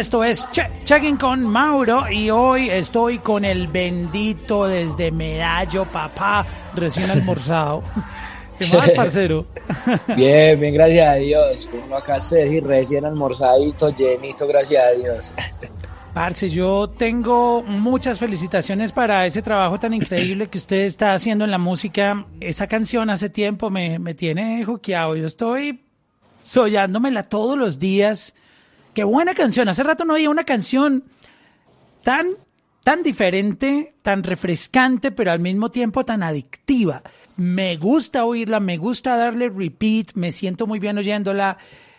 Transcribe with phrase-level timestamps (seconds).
[0.00, 0.48] Esto es
[0.84, 7.82] Checking con Mauro y hoy estoy con el bendito desde Medallo, papá, recién almorzado.
[8.58, 9.44] ¿Qué más, parcero?
[10.16, 11.70] bien, bien, gracias a Dios.
[11.84, 15.34] Uno acá se y recién almorzadito, llenito, gracias a Dios.
[16.14, 21.50] Parce, yo tengo muchas felicitaciones para ese trabajo tan increíble que usted está haciendo en
[21.50, 22.24] la música.
[22.40, 25.14] Esa canción hace tiempo me, me tiene juqueado.
[25.14, 25.84] Yo estoy
[26.42, 28.32] soñándomela todos los días.
[28.94, 29.68] Qué buena canción.
[29.68, 31.04] Hace rato no había una canción
[32.02, 32.28] tan,
[32.82, 37.02] tan diferente, tan refrescante, pero al mismo tiempo tan adictiva.
[37.36, 41.56] Me gusta oírla, me gusta darle repeat, me siento muy bien oyéndola.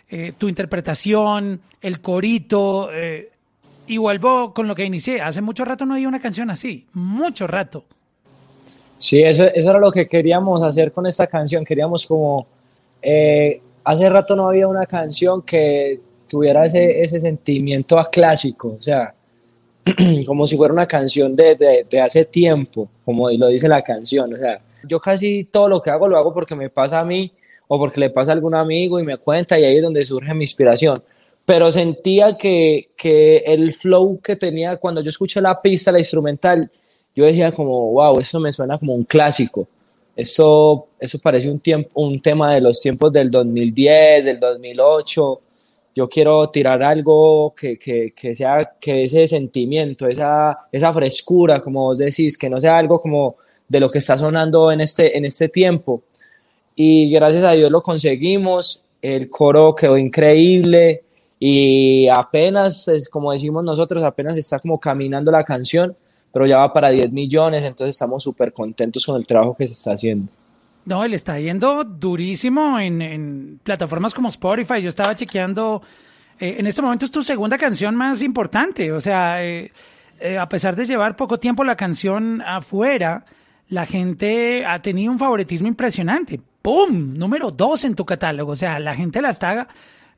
[0.08, 2.90] Eh, tu interpretación, el corito.
[2.92, 3.30] Eh,
[3.86, 5.20] y vuelvo con lo que inicié.
[5.20, 6.86] Hace mucho rato no había una canción así.
[6.92, 7.84] Mucho rato.
[8.98, 11.64] Sí, eso, eso era lo que queríamos hacer con esta canción.
[11.64, 12.46] Queríamos como...
[13.00, 16.00] Eh, hace rato no había una canción que
[16.32, 18.76] tuviera ese, ese sentimiento a clásico.
[18.78, 19.14] O sea,
[20.26, 24.34] como si fuera una canción de, de, de hace tiempo, como lo dice la canción.
[24.34, 24.58] O sea,
[24.88, 27.30] yo casi todo lo que hago lo hago porque me pasa a mí
[27.68, 30.34] o porque le pasa a algún amigo y me cuenta y ahí es donde surge
[30.34, 31.02] mi inspiración
[31.44, 36.70] pero sentía que, que, el flow que tenía cuando yo escuché la pista, la instrumental,
[37.14, 39.66] yo decía como, wow, eso me suena como un clásico.
[40.14, 45.40] Eso, eso parece un, tiempo, un tema de los tiempos del 2010, del 2008.
[45.94, 51.84] Yo quiero tirar algo que, que, que sea que ese sentimiento, esa, esa frescura, como
[51.84, 53.36] vos decís, que no sea algo como
[53.68, 56.02] de lo que está sonando en este, en este tiempo.
[56.74, 58.84] Y gracias a Dios lo conseguimos.
[59.00, 61.02] El coro quedó increíble
[61.38, 65.96] y apenas, es como decimos nosotros, apenas está como caminando la canción,
[66.32, 69.72] pero ya va para 10 millones, entonces estamos súper contentos con el trabajo que se
[69.72, 70.30] está haciendo.
[70.84, 74.82] No, él está yendo durísimo en, plataformas como Spotify.
[74.82, 75.82] Yo estaba chequeando,
[76.38, 79.72] eh, en este momento es tu segunda canción más importante, o sea, eh,
[80.18, 83.24] eh, a pesar de llevar poco tiempo la canción afuera,
[83.68, 86.40] la gente ha tenido un favoritismo impresionante.
[86.60, 87.14] ¡Pum!
[87.14, 89.68] Número dos en tu catálogo, o sea, la gente la está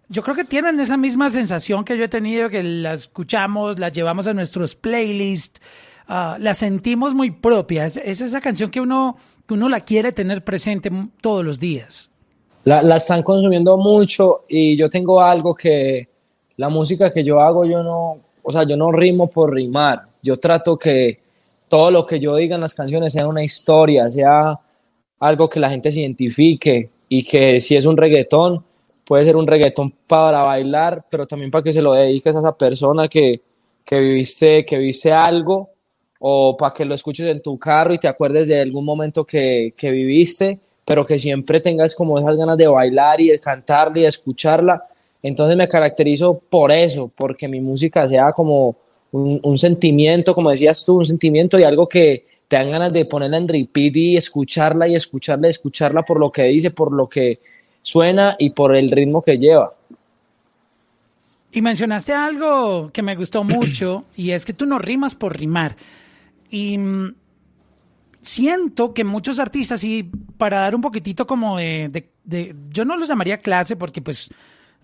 [0.08, 3.92] yo creo que tienen esa misma sensación que yo he tenido, que las escuchamos, las
[3.92, 5.60] llevamos a nuestros playlists,
[6.08, 7.96] uh, las sentimos muy propias.
[7.96, 10.90] Es, esa canción que uno, que uno la quiere tener presente
[11.20, 12.10] todos los días.
[12.64, 16.08] La, la, están consumiendo mucho y yo tengo algo que
[16.56, 20.02] la música que yo hago, yo no, o sea, yo no rimo por rimar.
[20.22, 21.20] Yo trato que
[21.68, 24.58] todo lo que yo diga en las canciones sea una historia, sea
[25.18, 28.64] algo que la gente se identifique y que si es un reggaetón,
[29.04, 32.56] puede ser un reggaetón para bailar, pero también para que se lo dediques a esa
[32.56, 33.42] persona que,
[33.84, 35.70] que viviste, que viste algo,
[36.26, 39.74] o para que lo escuches en tu carro y te acuerdes de algún momento que,
[39.76, 44.02] que viviste, pero que siempre tengas como esas ganas de bailar y de cantarla y
[44.02, 44.82] de escucharla.
[45.22, 48.74] Entonces me caracterizo por eso, porque mi música sea como
[49.12, 53.04] un, un, sentimiento, como decías tú, un sentimiento y algo que te dan ganas de
[53.04, 57.06] ponerla en repeat y escucharla y escucharla y escucharla por lo que dice, por lo
[57.06, 57.40] que
[57.82, 59.74] suena y por el ritmo que lleva.
[61.52, 65.76] Y mencionaste algo que me gustó mucho y es que tú no rimas por rimar.
[66.54, 67.16] Y mm,
[68.22, 70.04] siento que muchos artistas, y
[70.38, 74.30] para dar un poquitito como de, de, yo no los llamaría clase porque pues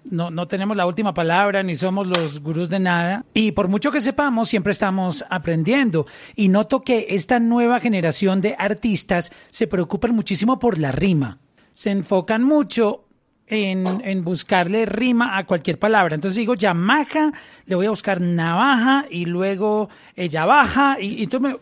[0.02, 3.24] no, no tenemos la última palabra ni somos los gurús de nada.
[3.34, 6.06] Y por mucho que sepamos, siempre estamos aprendiendo.
[6.34, 11.38] Y noto que esta nueva generación de artistas se preocupan muchísimo por la rima
[11.72, 13.04] se enfocan mucho
[13.50, 16.14] en, en, buscarle rima a cualquier palabra.
[16.14, 17.32] Entonces digo Yamaha,
[17.66, 20.96] le voy a buscar navaja y luego ella baja.
[21.00, 21.56] Y, y tú me,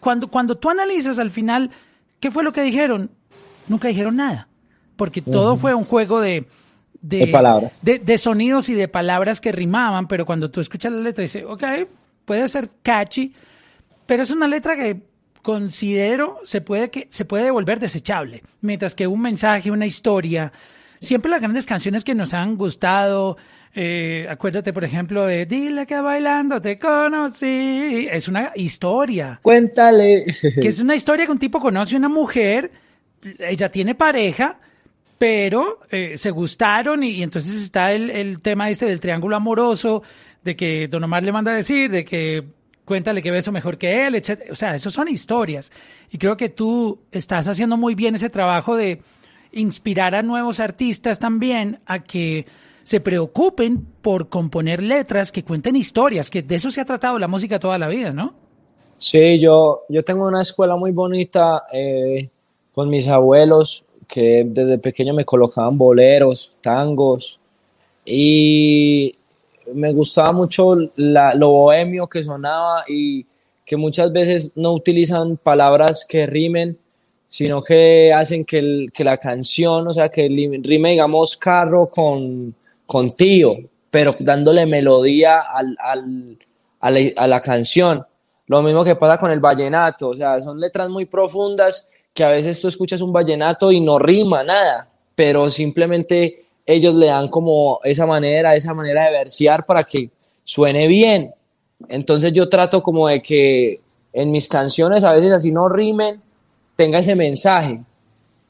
[0.00, 1.70] cuando, cuando tú analizas al final,
[2.18, 3.10] ¿qué fue lo que dijeron?
[3.68, 4.48] Nunca dijeron nada,
[4.96, 6.46] porque todo fue un juego de,
[7.00, 7.78] de, de palabras.
[7.82, 11.44] De, de, sonidos y de palabras que rimaban, pero cuando tú escuchas la letra dices,
[11.46, 11.62] ok,
[12.24, 13.32] puede ser catchy,
[14.06, 15.02] pero es una letra que
[15.42, 20.52] considero se puede, que, se puede volver desechable, mientras que un mensaje, una historia,
[20.98, 23.36] siempre las grandes canciones que nos han gustado,
[23.74, 28.08] eh, acuérdate, por ejemplo, de Dile que bailando te conocí.
[28.10, 29.38] Es una historia.
[29.42, 30.24] Cuéntale.
[30.24, 32.70] Que es una historia que un tipo conoce a una mujer,
[33.38, 34.58] ella tiene pareja,
[35.18, 40.02] pero eh, se gustaron y, y, entonces está el, el tema este del triángulo amoroso,
[40.42, 42.44] de que Don Omar le manda a decir, de que
[42.84, 44.44] cuéntale que beso mejor que él, etc.
[44.50, 45.70] O sea, eso son historias.
[46.10, 49.02] Y creo que tú estás haciendo muy bien ese trabajo de
[49.52, 52.46] inspirar a nuevos artistas también a que
[52.82, 57.28] se preocupen por componer letras que cuenten historias, que de eso se ha tratado la
[57.28, 58.34] música toda la vida, ¿no?
[58.96, 62.28] Sí, yo, yo tengo una escuela muy bonita eh,
[62.74, 67.38] con mis abuelos que desde pequeño me colocaban boleros, tangos
[68.04, 69.14] y
[69.74, 73.26] me gustaba mucho lo bohemio que sonaba y
[73.64, 76.78] que muchas veces no utilizan palabras que rimen,
[77.28, 82.54] sino que hacen que, que la canción, o sea, que rime, digamos, carro con,
[82.86, 83.56] con tío,
[83.90, 86.38] pero dándole melodía al, al,
[86.80, 88.04] a, la, a la canción.
[88.46, 92.28] Lo mismo que pasa con el vallenato, o sea, son letras muy profundas que a
[92.28, 97.80] veces tú escuchas un vallenato y no rima nada, pero simplemente ellos le dan como
[97.84, 100.10] esa manera, esa manera de versear para que
[100.44, 101.34] suene bien.
[101.88, 103.80] Entonces yo trato como de que
[104.12, 106.20] en mis canciones a veces así no rimen,
[106.78, 107.80] tenga ese mensaje,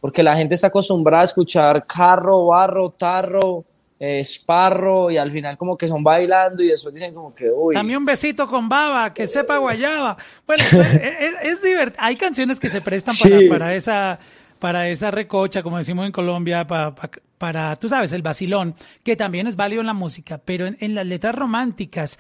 [0.03, 3.65] porque la gente está acostumbrada a escuchar carro, barro, tarro,
[3.99, 7.75] esparro y al final como que son bailando y después dicen como que uy.
[7.75, 10.19] También un besito con baba, que sepa guayaba.
[10.47, 10.63] Bueno,
[11.43, 12.05] es, divertido.
[12.05, 13.15] Hay canciones que se prestan
[13.49, 14.19] para, esa
[14.59, 16.95] para esa recocha, como decimos en Colombia, para,
[17.39, 21.07] para, tú sabes, el vacilón, que también es válido en la música, pero en, las
[21.07, 22.19] letras románticas,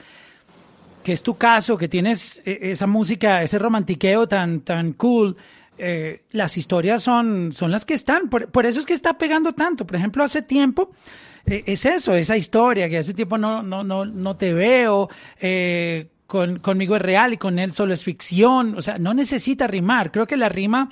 [1.04, 5.36] que es tu caso, que tienes e, esa música, ese romantiqueo tan, tan cool,
[5.78, 8.28] eh, las historias son, son las que están.
[8.28, 9.86] Por, por, eso es que está pegando tanto.
[9.86, 10.90] Por ejemplo, hace tiempo
[11.46, 15.08] eh, es eso, esa historia que hace tiempo no, no, no, no te veo,
[15.40, 19.66] eh, con, conmigo es real y con él solo es ficción, o sea, no necesita
[19.66, 20.90] rimar, creo que la rima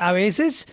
[0.00, 0.66] a veces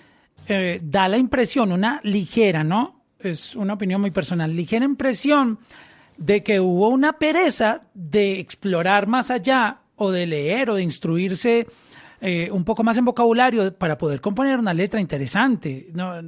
[0.48, 3.02] da la impresión, una ligera, ¿no?
[3.20, 5.60] Es una opinión muy personal, ligera impresión
[6.18, 11.68] de que hubo una pereza de explorar más allá o de leer o de instruirse
[12.52, 15.88] un poco más en vocabulario para poder componer una letra interesante.
[15.94, 16.22] ¿no?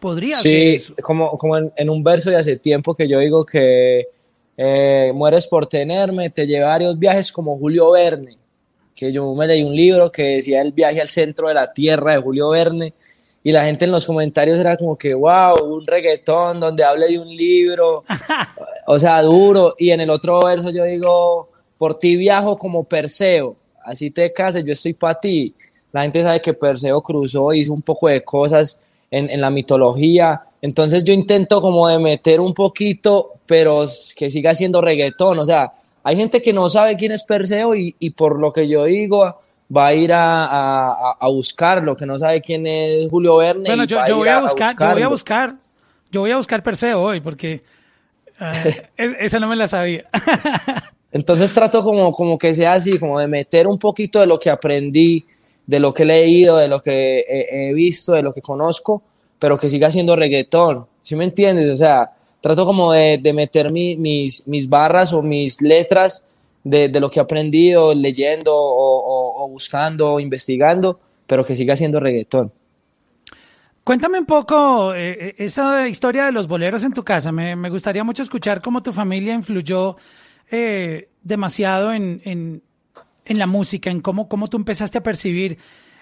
[0.00, 4.06] Podría sí, como, como en, un verso de hace tiempo que yo digo que
[4.56, 8.36] eh, mueres por tenerme, te llevé varios viajes como Julio Verne,
[8.94, 12.12] que yo me leí un libro que decía el viaje al centro de la tierra
[12.12, 12.94] de Julio Verne,
[13.42, 17.18] y la gente en los comentarios era como que, wow, un reggaetón donde hable de
[17.18, 18.04] un libro,
[18.86, 23.56] o sea, duro, y en el otro verso yo digo, por ti viajo como Perseo,
[23.88, 25.54] así te cases, yo estoy para ti.
[25.92, 28.80] La gente sabe que Perseo cruzó, hizo un poco de cosas
[29.10, 30.42] en, la mitología.
[30.60, 33.86] Entonces yo intento como de meter un poquito, pero
[34.16, 35.38] que siga siendo reggaetón.
[35.38, 38.84] O sea, hay gente que no sabe quién es Perseo y, por lo que yo
[38.84, 39.40] digo
[39.74, 43.68] va a ir a, a, buscarlo, que no sabe quién es Julio Verne.
[43.68, 45.54] Bueno, yo, voy a, buscar, yo voy a buscar,
[46.10, 47.62] yo voy a buscar Perseo hoy porque
[48.40, 50.06] eh, esa no me la sabía.
[51.12, 54.50] Entonces trato como, como que sea así, como de meter un poquito de lo que
[54.50, 55.24] aprendí
[55.68, 59.02] de lo que he leído, de lo que he, visto, de lo que conozco,
[59.38, 60.86] pero que siga siendo reggaetón.
[61.02, 61.70] ¿Sí me entiendes?
[61.70, 62.10] O sea,
[62.40, 66.24] trato como de, meter mis, mis barras o mis letras
[66.64, 72.52] de, lo que he aprendido leyendo o, buscando o investigando, pero que siga siendo reggaetón.
[73.84, 77.32] Cuéntame un poco eh, eh, esa historia de los boleros en tu casa.
[77.32, 79.96] Me, gustaría mucho escuchar cómo tu familia influyó
[80.50, 82.20] eh, demasiado en,
[83.28, 85.58] en la música, en cómo, cómo tú empezaste a percibir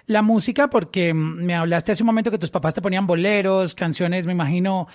[0.06, 4.24] la música, porque me hablaste hace un momento que tus papás te ponían boleros, canciones,
[4.24, 4.86] me imagino,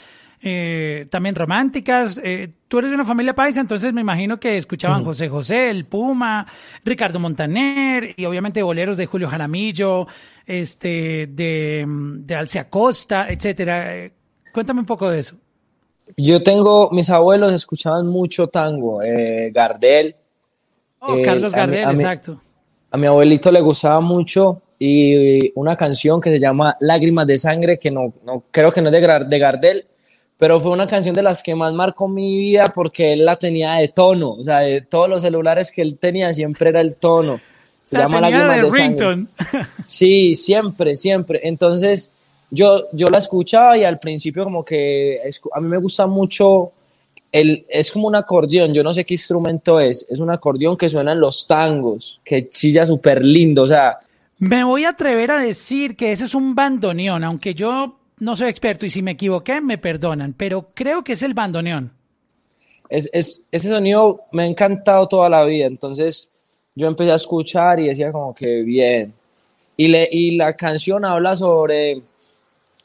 [0.41, 2.20] eh, también románticas.
[2.24, 5.86] Eh, tú eres de una familia paisa, entonces me imagino que escuchaban José José, El
[5.86, 6.48] Puma,
[6.86, 10.08] Ricardo Montaner y obviamente boleros de Julio Jaramillo,
[10.46, 13.98] este, de, de Alce Acosta, etcétera.
[13.98, 14.13] Eh,
[14.53, 15.36] cuéntame un poco de eso.
[16.17, 19.00] Yo tengo, mis abuelos escuchaban mucho tango,
[19.51, 20.15] Gardel,
[21.01, 22.39] Oh, eh, Carlos Gardel, exacto.
[22.91, 27.79] A mi abuelito le gustaba mucho y una canción que se llama Lágrimas de Sangre,
[27.79, 29.86] que no, no creo que no es de, de Gardel,
[30.38, 33.74] pero fue una canción de las que más marcó mi vida porque él la tenía
[33.74, 37.39] de tono, o sea, de todos los celulares que él tenía siempre era el tono.
[37.84, 39.25] Se llama Lágrimas de, Sangre.
[39.86, 41.41] Sí, siempre, siempre.
[41.43, 42.12] Entonces,
[42.51, 45.20] yo, yo la escuchaba y al principio como que
[45.53, 46.74] a mí me gusta mucho
[47.31, 51.13] es como un acordeón, yo no sé qué instrumento es, es un acordeón que suena
[51.13, 53.98] en los tangos, que chilla súper lindo, o sea...
[54.39, 58.50] Me voy a atrever a decir que ese es un bandoneón, aunque yo no soy
[58.50, 61.91] experto y si me equivoqué me perdonan, pero creo que es el bandoneón.
[62.89, 66.34] Es, ese sonido me ha encantado toda la vida, entonces
[66.75, 69.13] yo empecé a escuchar y decía como que bien.
[69.77, 72.01] Y, le, y la canción habla sobre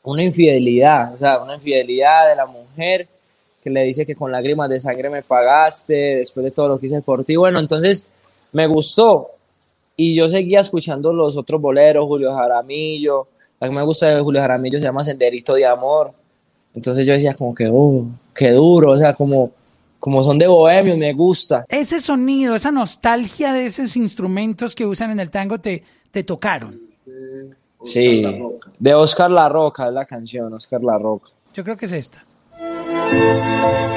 [0.06, 3.08] una infidelidad, o sea, una infidelidad de la mujer
[3.62, 6.86] que le dice que con lágrimas de sangre me pagaste después de todo lo que
[6.86, 7.34] hice por ti.
[7.34, 8.08] Bueno, entonces
[8.52, 9.30] me gustó
[9.96, 13.26] y yo seguía escuchando los otros boleros, Julio Jaramillo.
[13.58, 16.12] La que me gusta de Julio Jaramillo se llama Senderito de Amor.
[16.72, 19.50] Entonces yo decía como que, oh, qué duro, o sea, como,
[19.98, 21.64] como son de bohemio, me gusta.
[21.68, 25.82] Ese sonido, esa nostalgia de esos instrumentos que usan en el tango te,
[26.12, 26.80] te tocaron.
[27.04, 27.10] Sí,
[27.94, 31.30] de Oscar La Roca es la canción, Oscar La Roca.
[31.54, 32.22] Yo creo que es esta.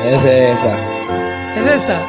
[0.05, 0.75] Es esa.
[1.57, 1.99] Es esta.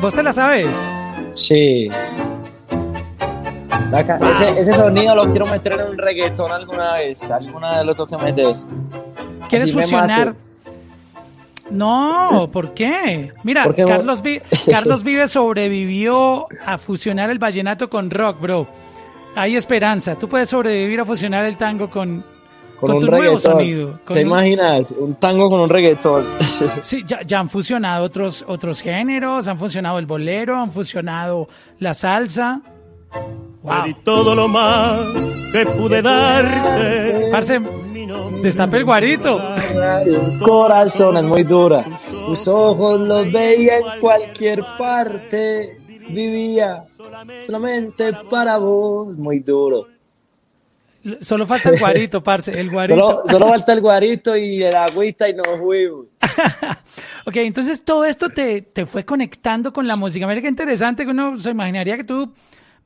[0.00, 0.66] ¿Vos te la sabes?
[1.34, 1.88] Sí.
[4.32, 7.30] ese, ese, sonido lo quiero meter en un reggaetón alguna vez.
[7.30, 8.56] Alguna vez lo tengo que meter.
[9.48, 10.34] ¿Quieres fusionar?
[11.70, 13.32] No, ¿por qué?
[13.44, 14.22] Mira, Carlos,
[14.70, 18.66] Carlos Vive sobrevivió a fusionar el vallenato con rock, bro.
[19.36, 20.16] Hay esperanza.
[20.16, 22.24] Tú puedes sobrevivir a fusionar el tango con,
[22.78, 24.00] con, un nuevo sonido.
[24.06, 24.90] ¿Te imaginas?
[24.90, 26.24] Un tango con un reggaetón.
[26.82, 31.48] sí, ya, han fusionado otros, otros géneros, han fusionado el bolero, han fusionado
[31.78, 32.60] la salsa.
[33.62, 33.86] Wow.
[33.86, 35.00] Y todo lo más
[35.52, 37.28] que pude darte.
[37.30, 37.60] Parce,
[38.42, 39.40] destape el guarito.
[40.44, 41.84] Corazón es muy dura.
[42.26, 45.78] Tus ojos los veía en cualquier parte.
[46.08, 46.84] Vivía
[47.42, 49.16] solamente para vos.
[49.16, 49.86] Muy duro.
[51.20, 53.24] Solo falta el guarito, parce, el guarito.
[53.26, 56.06] Solo, falta el guarito y el agüita y nos fuimos.
[57.26, 60.26] ok, entonces todo esto te, te, fue conectando con la música.
[60.26, 62.34] Mira qué interesante que uno se imaginaría que tú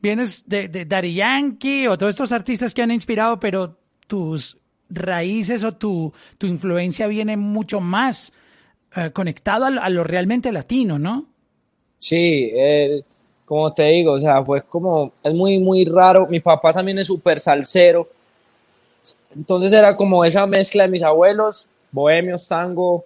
[0.00, 4.58] vienes de, de Daddy Yankee o todos estos artistas que han inspirado, pero tus
[4.90, 8.32] raíces o tu, tu influencia viene mucho más
[8.96, 11.26] eh, conectado a, lo realmente latino, ¿no?
[11.98, 12.52] Sí,
[13.44, 16.26] como te digo, o sea, fue como, es muy, muy raro.
[16.26, 18.08] Mi papá también es súper salsero.
[19.34, 23.04] Entonces era como esa mezcla de mis abuelos, bohemios, tango,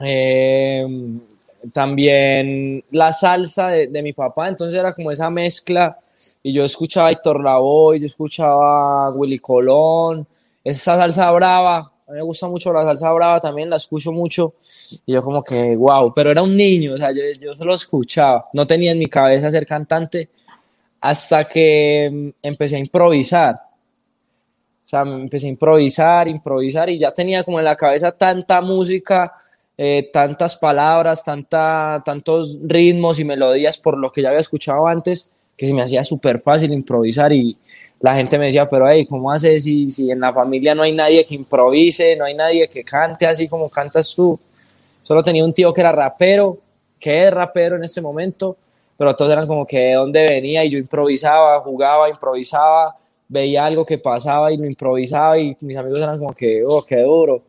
[0.00, 0.86] eh,
[1.72, 4.48] también la salsa de, mi papá.
[4.48, 5.98] Entonces era como esa mezcla.
[6.42, 10.26] Y yo escuchaba a Héctor Lavoe, yo escuchaba a Willy Colón,
[10.64, 14.54] esa salsa brava, a mí me gusta mucho la salsa brava, también la escucho mucho.
[15.06, 18.48] Y yo como que, wow, pero era un niño, o sea, yo, yo solo escuchaba.
[18.52, 20.28] No tenía en mi cabeza ser cantante
[21.00, 23.54] hasta que mm, empecé a improvisar.
[24.84, 29.32] O sea, empecé a improvisar, improvisar y ya tenía como en la cabeza tanta música,
[29.76, 35.30] eh, tantas palabras, tanta, tantos ritmos y melodías por lo que ya había escuchado antes,
[35.56, 37.56] que se me hacía súper fácil improvisar y,
[38.02, 40.92] la gente me decía, pero hey, ¿cómo haces si, si en la familia no hay
[40.92, 44.38] nadie que improvise, no hay nadie que cante así como cantas tú?
[45.04, 46.58] Solo tenía un tío que era rapero,
[46.98, 48.56] que es rapero en ese momento,
[48.96, 52.96] pero todos eran como que de dónde venía y yo improvisaba, jugaba, improvisaba,
[53.28, 57.02] veía algo que pasaba y lo improvisaba y mis amigos eran como que, oh, qué
[57.02, 57.42] duro.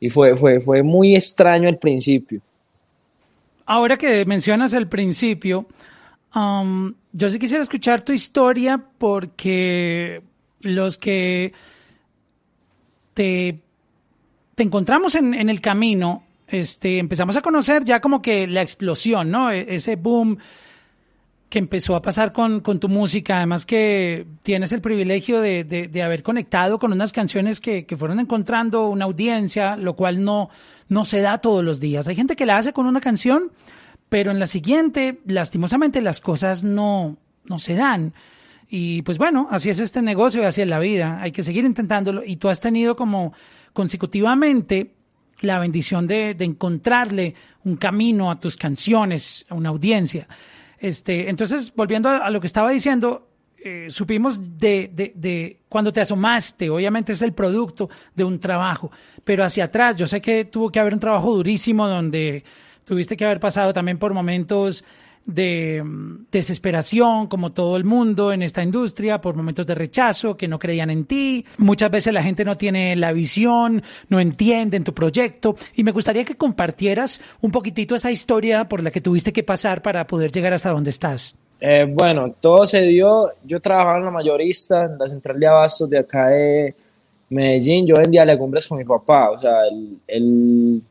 [0.00, 2.40] Y fue, fue, fue muy extraño el principio.
[3.66, 5.66] Ahora que mencionas el principio,
[6.34, 10.22] Um, yo sí quisiera escuchar tu historia porque
[10.60, 11.52] los que
[13.14, 13.60] te,
[14.54, 19.30] te encontramos en, en, el camino, este, empezamos a conocer ya como que la explosión,
[19.30, 19.50] ¿no?
[19.50, 20.38] E, ese boom
[21.48, 25.88] que empezó a pasar con, con tu música, además que tienes el privilegio de, de,
[25.88, 30.48] de haber conectado con unas canciones que, que, fueron encontrando una audiencia, lo cual no,
[30.88, 32.06] no se da todos los días.
[32.06, 33.50] Hay gente que la hace con una canción
[34.10, 38.12] pero en la siguiente, lastimosamente, las cosas no, no se dan.
[38.68, 41.20] Y pues bueno, así es este negocio y así es la vida.
[41.22, 42.22] Hay que seguir intentándolo.
[42.24, 43.32] Y tú has tenido como
[43.72, 44.90] consecutivamente
[45.40, 50.26] la bendición de, de encontrarle un camino a tus canciones, a una audiencia.
[50.78, 53.28] Este, entonces, volviendo a, lo que estaba diciendo,
[53.62, 58.90] eh, supimos de, de, de, cuando te asomaste, obviamente es el producto de un trabajo,
[59.22, 62.42] pero hacia atrás, yo sé que tuvo que haber un trabajo durísimo donde
[62.90, 64.82] Tuviste que haber pasado también por momentos
[65.24, 70.48] de mm, desesperación, como todo el mundo en esta industria, por momentos de rechazo, que
[70.48, 71.44] no creían en ti.
[71.58, 75.54] Muchas veces la gente no tiene la visión, no entiende en tu proyecto.
[75.76, 79.82] Y me gustaría que compartieras un poquitito esa historia por la que tuviste que pasar
[79.82, 81.36] para poder llegar hasta donde estás.
[81.60, 83.34] Eh, bueno, todo se dio.
[83.44, 86.74] Yo trabajaba en la mayorista, en la central de abastos de acá de
[87.28, 87.86] Medellín.
[87.86, 89.30] Yo vendía legumbres con mi papá.
[89.30, 90.82] O sea, el, el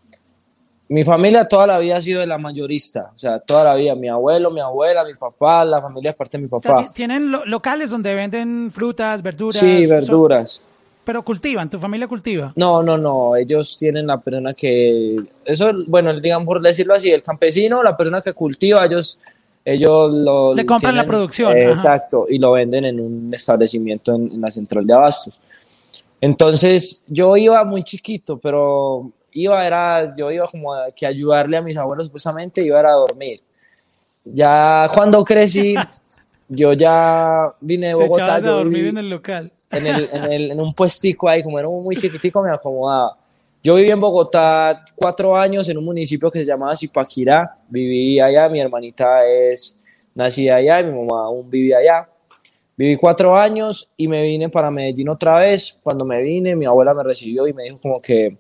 [0.90, 3.94] mi familia toda la vida ha sido de la mayorista, o sea, toda la vida,
[3.94, 6.92] mi abuelo, mi abuela, mi papá, la familia es parte de mi papá.
[6.94, 9.56] ¿Tienen locales donde venden frutas, verduras?
[9.56, 10.64] Sí, verduras.
[11.06, 11.70] ¿Pero cultivan?
[11.70, 12.54] ¿Tu familia cultiva?
[12.56, 15.16] No, no, no, ellos tienen la persona que,
[15.46, 19.20] eso, bueno, digamos por decirlo así, el campesino, la persona que cultiva, ellos,
[19.64, 20.56] ellos lo...
[20.56, 21.56] Le compran la producción.
[21.56, 25.40] exacto, y lo venden en un establecimiento en la central de abastos.
[26.20, 31.62] Entonces, yo iba muy chiquito, pero iba era, yo iba como a, que ayudarle a
[31.62, 33.42] mis abuelos supuestamente, iba era a dormir.
[34.26, 35.76] Ya cuando crecí,
[36.48, 38.36] yo ya vine de Bogotá.
[38.36, 39.52] a dormir en el local.
[39.72, 43.16] En, el, en, el, en, un puestico ahí, como era muy chiquitico, me acomodaba.
[43.62, 47.58] Yo viví en Bogotá cuatro años en un municipio que se llamaba Zipaquirá.
[47.68, 49.80] Viví allá, mi hermanita es
[50.16, 52.10] nacida allá y mi mamá aún vivía allá.
[52.78, 55.78] Viví cuatro años y me vine para Medellín otra vez.
[55.84, 58.38] Cuando me vine, mi abuela me recibió y me dijo como que,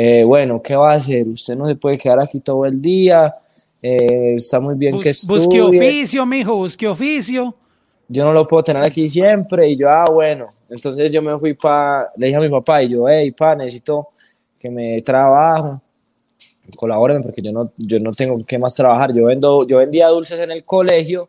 [0.00, 1.26] eh, bueno, ¿qué va a hacer?
[1.26, 3.34] Usted no se puede quedar aquí todo el día.
[3.82, 5.44] Eh, está muy bien que estudie.
[5.44, 7.52] Busque oficio, mijo, busque oficio.
[8.06, 9.68] Yo no lo puedo tener aquí siempre.
[9.68, 10.46] Y yo, ah, bueno.
[10.70, 14.10] Entonces yo me fui para, le dije a mi papá y yo, hey, pa, necesito
[14.56, 15.82] que me trabajo
[16.76, 19.12] colaboren porque yo no, yo no tengo que más trabajar.
[19.12, 21.28] Yo, vendo, yo vendía dulces en el colegio,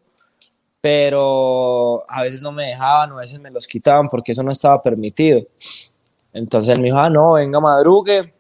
[0.80, 4.80] pero a veces no me dejaban, a veces me los quitaban porque eso no estaba
[4.80, 5.42] permitido.
[6.34, 8.34] Entonces él me dijo, ah, no, venga, madrugue,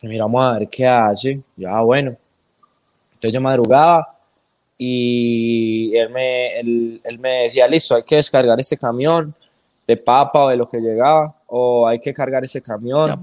[0.00, 1.40] y miramos a ver qué hace.
[1.56, 2.16] Ya, ah, bueno.
[3.14, 4.16] Entonces yo madrugaba
[4.78, 9.34] y él me, él, él me decía, listo, hay que descargar este camión
[9.86, 13.20] de papa o de lo que llegaba, o hay que cargar ese camión.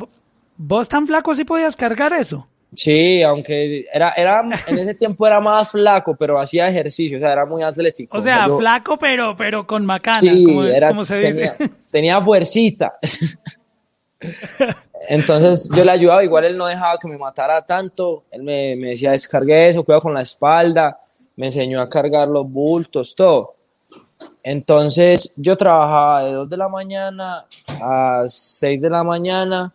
[0.57, 2.47] ¿Vos tan flaco si podías cargar eso?
[2.75, 7.33] Sí, aunque era, era, en ese tiempo era más flaco, pero hacía ejercicio, o sea,
[7.33, 8.17] era muy atlético.
[8.17, 11.51] O sea, flaco, pero, pero con macanas, como, se dice.
[11.57, 12.97] Tenía, tenía fuercita.
[15.07, 18.89] Entonces yo le ayudaba, igual él no dejaba que me matara tanto, él me, me
[18.89, 20.99] decía, descargue eso, cuidado con la espalda,
[21.35, 23.55] me enseñó a cargar los bultos, todo.
[24.41, 27.45] Entonces yo trabajaba de 2 de la mañana
[27.81, 29.71] a 6 de la mañana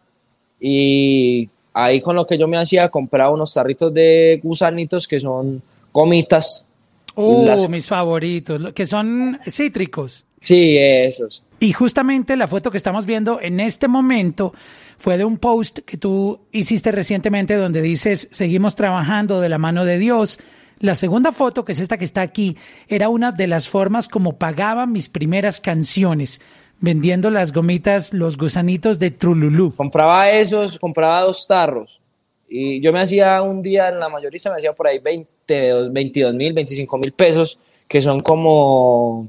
[0.60, 5.62] y ahí con lo que yo me hacía, compraba unos tarritos de gusanitos que son
[5.92, 6.66] gomitas.
[7.14, 10.24] Uh, mis favoritos, que son cítricos.
[10.38, 11.42] Sí, esos.
[11.60, 14.52] Y justamente la foto que estamos viendo en este momento
[14.98, 19.84] fue de un post que tú hiciste recientemente donde dices, seguimos trabajando de la mano
[19.84, 20.40] de Dios.
[20.80, 22.56] La segunda foto, que es esta que está aquí,
[22.88, 26.40] era una de las formas como pagaba mis primeras canciones
[26.80, 29.74] vendiendo las gomitas, los gusanitos de Trululú.
[29.74, 32.00] Compraba esos, compraba dos tarros.
[32.48, 36.34] Y yo me hacía un día en la mayorista, me hacía por ahí 20, 22
[36.34, 39.28] mil, 25 mil pesos, que son como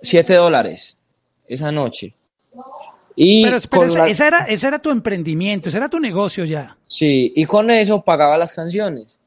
[0.00, 0.96] 7 dólares
[1.46, 2.14] esa noche.
[3.14, 3.56] Y pero,
[4.06, 6.76] ese, era, ese era tu emprendimiento, ese era tu negocio ya.
[6.82, 9.20] Sí, y con eso pagaba las canciones.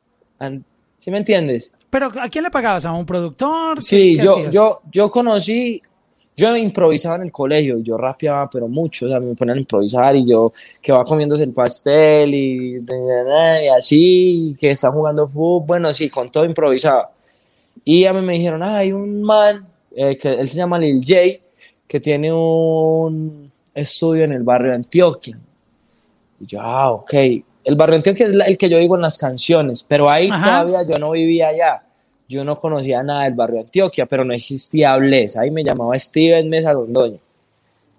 [0.97, 1.73] ¿Sí me entiendes?
[1.89, 2.85] Pero ¿a quién le pagabas?
[2.85, 3.83] ¿A un productor?
[3.83, 5.81] Sí, yo, yo, yo conocí
[6.37, 10.15] yo improvisaba en el colegio, yo rapeaba, pero mucho, o sea, me ponían a improvisar
[10.15, 12.83] y yo que va comiéndose el pastel y,
[13.75, 17.09] así, que está jugando fútbol, bueno, sí, con todo improvisaba.
[17.85, 20.99] Y a mí me dijeron, ah, hay un man, eh, que él se llama Lil
[21.05, 21.41] J,
[21.87, 25.37] que tiene un estudio en el barrio de Antioquia.
[26.39, 27.13] Y yo, ah, ok.
[27.63, 30.83] El barrio de Antioquia es el que yo digo en las canciones, pero ahí todavía
[30.83, 31.85] yo no vivía allá
[32.27, 35.37] yo no conocía nada del barrio Antioquia, pero no existía Bles.
[35.37, 37.19] Ahí me llamaba Steven Mesa Londoño.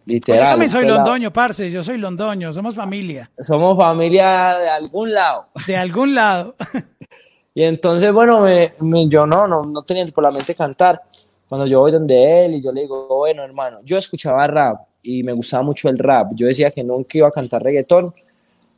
[0.04, 0.40] Literal.
[0.40, 3.28] yo también soy londoño, parce, yo soy londoño, somos familia.
[3.40, 5.46] Somos familia de algún lado.
[5.66, 6.54] De algún lado.
[7.54, 8.72] y entonces, bueno, me,
[9.08, 11.02] yo no, no, no tenía por la mente cantar.
[11.48, 15.22] Cuando yo voy donde él y yo le digo, bueno, hermano, yo escuchaba rap y
[15.22, 16.32] me gustaba mucho el rap.
[16.34, 18.12] Yo decía que nunca iba a cantar reggaetón,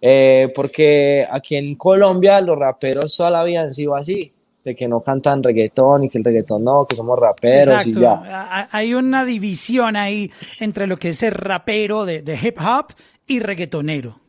[0.01, 4.33] eh, porque aquí en Colombia los raperos solo habían sido así
[4.64, 8.69] de que no cantan reggaetón y que el reggaetón no, que somos raperos y ya.
[8.71, 12.93] Hay una división ahí entre lo que es el rapero de, hip hop
[13.27, 14.21] y reggaetonero.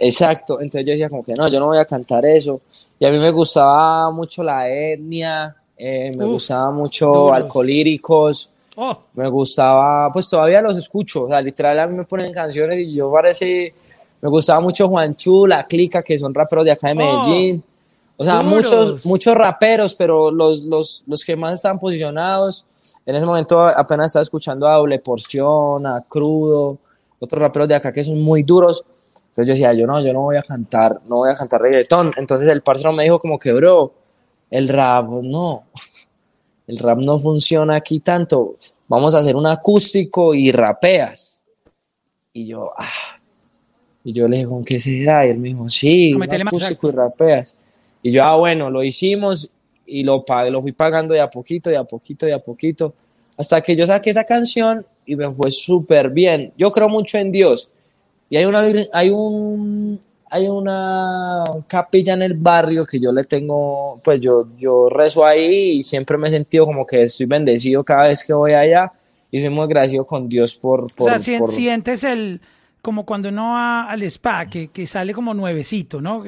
[0.00, 2.60] Exacto, entonces yo decía como que no, yo no voy a cantar eso.
[3.00, 8.98] Y a mí me gustaba mucho la etnia, eh, me gustaba mucho alcohólíricos, oh.
[9.14, 12.94] me gustaba, pues todavía los escucho, o sea, literal a mí me ponen canciones y
[12.94, 13.74] yo parece,
[14.20, 16.96] me gustaba mucho Juanchu, La Clica, que son raperos de acá de oh.
[16.96, 17.62] Medellín.
[18.20, 22.66] O sea, muchos, muchos raperos, pero los, los, los que más están posicionados,
[23.06, 26.78] en ese momento apenas estaba escuchando a Doble Porción, a Crudo,
[27.20, 28.84] otros raperos de acá que son muy duros.
[29.14, 32.10] Entonces yo decía, yo no, yo no voy a cantar, no voy a cantar reggaetón.
[32.16, 33.92] Entonces el parcero me dijo como que, bro,
[34.50, 35.64] el rap no,
[36.68, 38.56] el rap no funciona aquí tanto.
[38.86, 41.42] Vamos a hacer un acústico y rapeas.
[42.32, 43.18] Y yo, ah.
[44.04, 45.26] Y yo le dije, ¿con qué será?
[45.26, 47.56] Y él me dijo, sí, un acústico y rapeas.
[48.02, 49.50] Y yo, ah, bueno, lo hicimos
[49.86, 52.94] y lo, lo fui pagando de a poquito, de a poquito, de a poquito,
[53.36, 56.52] hasta que yo saqué esa canción y me fue súper bien.
[56.58, 57.70] Yo creo mucho en Dios.
[58.28, 64.00] Y hay una, hay un, hay una capilla en el barrio que yo le tengo,
[64.02, 68.08] pues yo, yo rezo ahí y siempre me he sentido como que estoy bendecido cada
[68.08, 68.92] vez que voy allá
[69.30, 70.94] y soy muy agradecido con Dios por...
[70.94, 72.40] por o sea, sientes el,
[72.82, 76.24] como cuando uno va al spa, que, que sale como nuevecito, ¿no?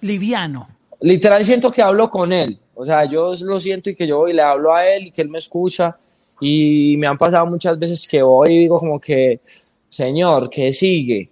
[0.00, 0.68] liviano
[1.00, 2.58] literal siento que hablo con él.
[2.74, 5.10] O sea, yo lo siento y que yo voy y le hablo a él y
[5.10, 5.96] que él me escucha.
[6.40, 9.40] Y me han pasado muchas veces que voy y digo como que,
[9.88, 11.28] Señor, ¿qué sigue?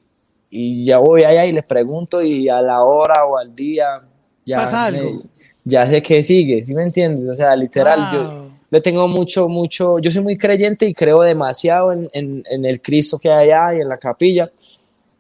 [0.57, 4.01] Y ya voy allá y le pregunto y a la hora o al día
[4.45, 5.23] ya, ¿Pasa algo?
[5.64, 7.29] ya sé qué sigue, ¿sí me entiendes?
[7.29, 11.92] O sea, literal, yo, le tengo mucho, mucho, yo soy muy creyente y creo demasiado
[11.92, 14.51] en, en, en el Cristo que hay allá y en la capilla.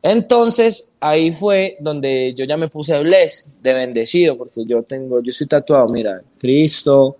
[0.00, 5.32] Entonces, ahí fue donde yo ya me puse bless, de bendecido, porque yo tengo, yo
[5.32, 7.16] soy tatuado, mira, Cristo.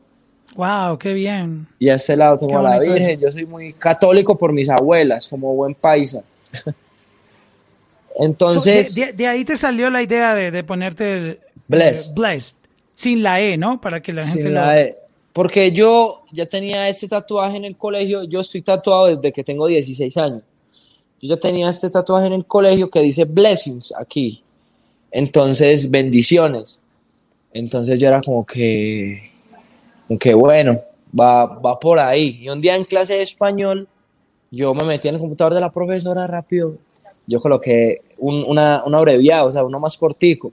[0.55, 1.67] Wow, qué bien.
[1.79, 3.11] Y a este lado tengo a la Virgen.
[3.11, 3.21] Eso.
[3.21, 6.23] Yo soy muy católico por mis abuelas, como buen paisa.
[8.19, 8.95] Entonces.
[8.95, 12.11] De, de, de, ahí te salió la idea de, de ponerte el, blessed.
[12.11, 12.57] Eh, blessed.
[12.95, 13.81] Sin la E, ¿no?
[13.81, 14.61] Para que la gente Sin lo.
[14.61, 14.97] la E.
[15.33, 18.25] Porque yo ya tenía este tatuaje en el colegio.
[18.25, 20.43] Yo estoy tatuado desde que tengo 16 años.
[21.21, 24.43] Yo ya tenía este tatuaje en el colegio que dice blessings aquí.
[25.11, 26.81] Entonces, bendiciones.
[27.53, 29.15] Entonces yo era como que,
[30.07, 30.81] como que bueno,
[31.19, 32.39] va, va por ahí.
[32.41, 33.89] Y un día en clase de español,
[34.51, 36.79] yo me metí en el computador de la profesora rápido.
[37.27, 40.53] Yo coloqué un, una, un abreviado, o sea, uno más cortico.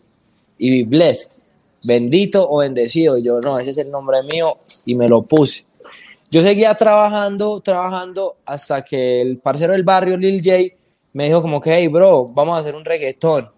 [0.58, 1.40] Y blessed,
[1.84, 3.18] bendito o bendecido.
[3.18, 5.66] Y yo, no, ese es el nombre mío y me lo puse.
[6.32, 10.76] Yo seguía trabajando, trabajando hasta que el parcero del barrio, Lil J,
[11.14, 13.50] me dijo como que, hey, bro, vamos a hacer un reggaetón.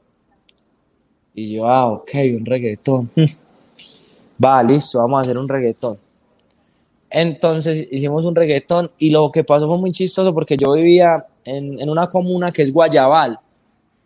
[1.33, 3.09] Y yo, ah, ok, un reggaetón.
[4.43, 5.97] Va, listo, vamos a hacer un reggaetón.
[7.17, 11.79] Entonces hicimos un reggaetón y lo que pasó fue muy chistoso porque yo vivía en,
[11.79, 13.39] en una comuna que es Guayabal.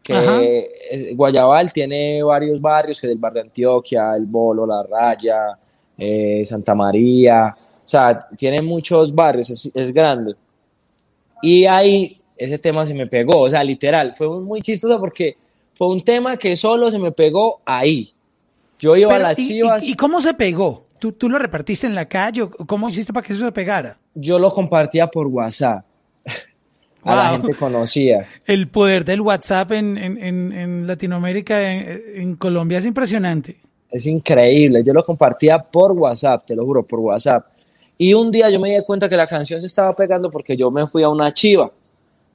[0.03, 5.57] Que Guayabal tiene varios barrios, que es el barrio de Antioquia, El Bolo, La Raya,
[5.97, 7.55] eh, Santa María.
[7.83, 10.35] O sea, tiene muchos barrios, es, es grande.
[11.41, 15.35] Y ahí ese tema se me pegó, o sea, literal, fue muy chistoso porque
[15.73, 18.13] fue un tema que solo se me pegó ahí.
[18.77, 19.83] Yo iba Pero, a las ¿y, chivas.
[19.83, 20.85] ¿y, ¿Y cómo se pegó?
[20.99, 22.47] ¿Tú, ¿Tú, lo repartiste en la calle?
[22.67, 23.97] ¿Cómo hiciste para que eso se pegara?
[24.13, 25.85] Yo lo compartía por WhatsApp.
[27.03, 28.27] A la gente conocía.
[28.45, 33.57] El poder del WhatsApp en, en, en Latinoamérica, en, en, Colombia, es impresionante.
[33.89, 34.83] Es increíble.
[34.83, 37.45] Yo lo compartía por WhatsApp, te lo juro, por WhatsApp.
[37.97, 40.69] Y un día yo me di cuenta que la canción se estaba pegando porque yo
[40.71, 41.71] me fui a una chiva.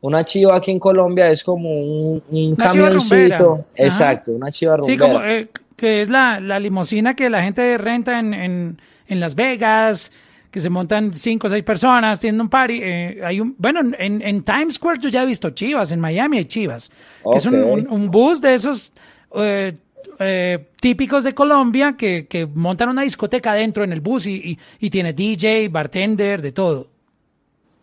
[0.01, 3.65] Una chiva aquí en Colombia es como un, un camioncito.
[3.75, 5.07] Exacto, una chiva rumbera.
[5.07, 5.49] Sí, como, eh,
[5.85, 10.11] que es la, la limusina que la gente renta en, en, en, Las Vegas,
[10.51, 12.81] que se montan cinco o seis personas, tienen un party.
[12.83, 16.39] Eh, hay un, bueno, en, en, Times Square yo ya he visto chivas, en Miami
[16.39, 16.91] hay chivas,
[17.23, 17.33] okay.
[17.33, 18.95] que es un, un, un, bus de esos
[19.35, 19.75] eh,
[20.19, 24.59] eh, típicos de Colombia que, que, montan una discoteca dentro en el bus y, y,
[24.81, 26.89] y tiene DJ, bartender, de todo.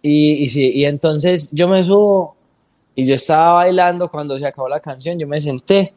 [0.01, 2.35] Y, y, sí, y entonces yo me subo
[2.95, 5.93] y yo estaba bailando cuando se acabó la canción, yo me senté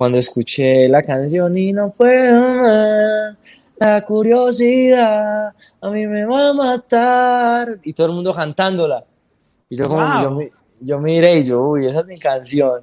[0.00, 3.36] cuando escuché la canción y no puedo más,
[3.76, 7.78] la curiosidad a mí me va a matar.
[7.82, 9.04] Y todo el mundo cantándola.
[9.68, 10.40] Y yo como wow.
[10.40, 10.48] yo,
[10.80, 12.80] yo, miré y yo uy esa es mi canción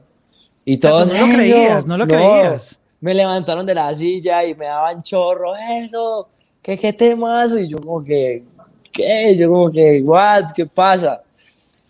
[0.63, 2.79] y todos no lo creías no lo no, creías.
[3.01, 6.29] me levantaron de la silla y me daban chorro eso
[6.61, 8.43] qué qué temazo y yo como que
[8.91, 11.23] qué yo como que what qué pasa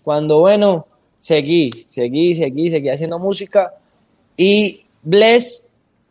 [0.04, 0.88] cuando bueno
[1.20, 3.74] seguí seguí seguí seguí haciendo música
[4.38, 5.64] y Bless,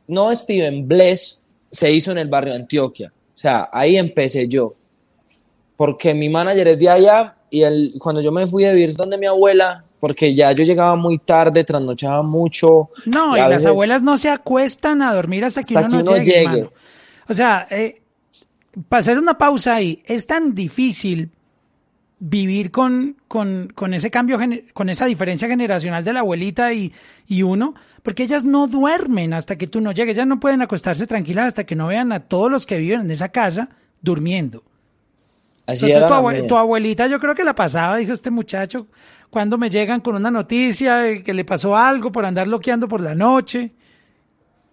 [0.09, 3.12] no Steven, Bless se hizo en el barrio de Antioquia.
[3.35, 4.74] O sea, ahí empecé yo.
[5.76, 9.26] Porque mi manager es de allá y cuando yo me fui a vivir donde mi
[9.26, 12.88] abuela, porque ya yo llegaba muy tarde, trasnochaba mucho.
[13.04, 16.04] No, y, y las abuelas no se acuestan a dormir hasta que hasta uno, que
[16.04, 16.70] no uno llegue.
[17.28, 18.00] O sea, eh,
[18.88, 21.30] para hacer una pausa ahí, es tan difícil
[22.18, 24.38] vivir con, con, con, ese cambio,
[24.72, 26.92] con esa diferencia generacional de la abuelita y,
[27.26, 31.07] y, uno, porque ellas no duermen hasta que tú no llegues, ellas no pueden acostarse
[31.07, 33.68] tranquilas hasta que no vean a todos los que viven en esa casa
[34.00, 34.62] durmiendo.
[35.66, 38.87] Así Entonces, tu, abue tu, abuelita yo creo que la pasaba, dijo este muchacho,
[39.29, 43.00] cuando me llegan con una noticia de que le pasó algo por andar loqueando por
[43.00, 43.72] la noche.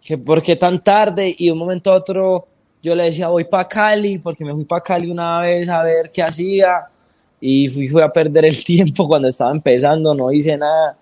[0.01, 1.35] Que ¿Por qué tan tarde?
[1.37, 2.47] Y de un momento a otro
[2.81, 6.11] yo le decía, voy para Cali, porque me fui para Cali una vez a ver
[6.11, 6.87] qué hacía
[7.45, 10.95] y fui, fui, a perder el tiempo cuando estaba empezando, no hice nada.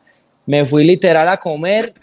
[0.47, 1.93] Me fui literal a comer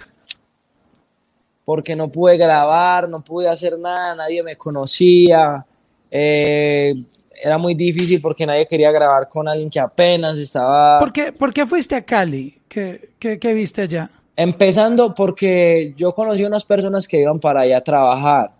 [1.64, 5.66] porque no pude grabar, no pude hacer nada, nadie me conocía.
[6.08, 6.94] Eh,
[7.42, 11.00] era muy difícil porque nadie quería grabar con alguien que apenas estaba...
[11.00, 12.60] ¿Por qué, ¿por qué fuiste a Cali?
[12.68, 14.08] ¿Qué, qué, qué viste allá?
[14.36, 18.52] Empezando porque yo conocí unas personas que iban para allá a trabajar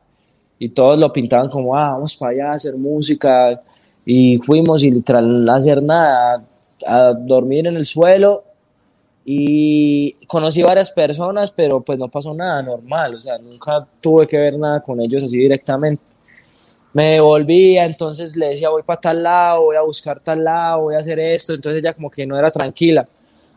[0.59, 3.61] y todos lo pintaban como, ah, vamos para allá a hacer música,
[4.11, 6.43] y fuimos y literal no hacer nada,
[6.87, 8.43] a dormir en el suelo
[9.23, 14.39] y conocí varias personas, pero pues no pasó nada normal, o sea, nunca tuve que
[14.39, 16.03] ver nada con ellos así directamente.
[16.95, 20.95] Me devolvía, entonces le decía voy para tal lado, voy a buscar tal lado, voy
[20.95, 23.07] a hacer esto, entonces ella como que no era tranquila.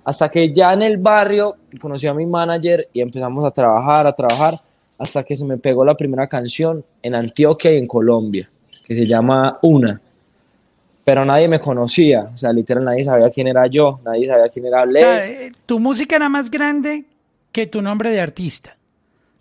[0.03, 4.13] Hasta que ya en el barrio conocí a mi manager y empezamos a trabajar, a
[4.13, 4.55] trabajar,
[4.97, 8.49] hasta que se me pegó la primera canción en Antioquia y en Colombia,
[8.85, 10.01] que se llama Una
[11.11, 14.67] pero nadie me conocía, o sea, literal nadie sabía quién era yo, nadie sabía quién
[14.67, 15.03] era Les.
[15.03, 17.03] O sea, eh, tu música era más grande
[17.51, 18.77] que tu nombre de artista.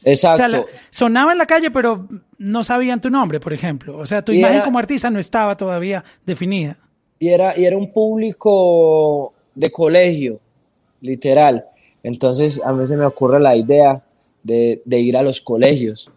[0.05, 0.67] Exacto.
[0.91, 3.99] sonaba en la calle, pero no sabían tu nombre, por ejemplo.
[3.99, 6.77] O sea, tu imagen como artista no estaba todavía definida.
[7.21, 10.41] Y era, y era un público de colegio,
[11.03, 11.67] literal.
[12.03, 14.03] Entonces, a mí se me ocurre la idea
[14.43, 16.11] de, de ir a los colegios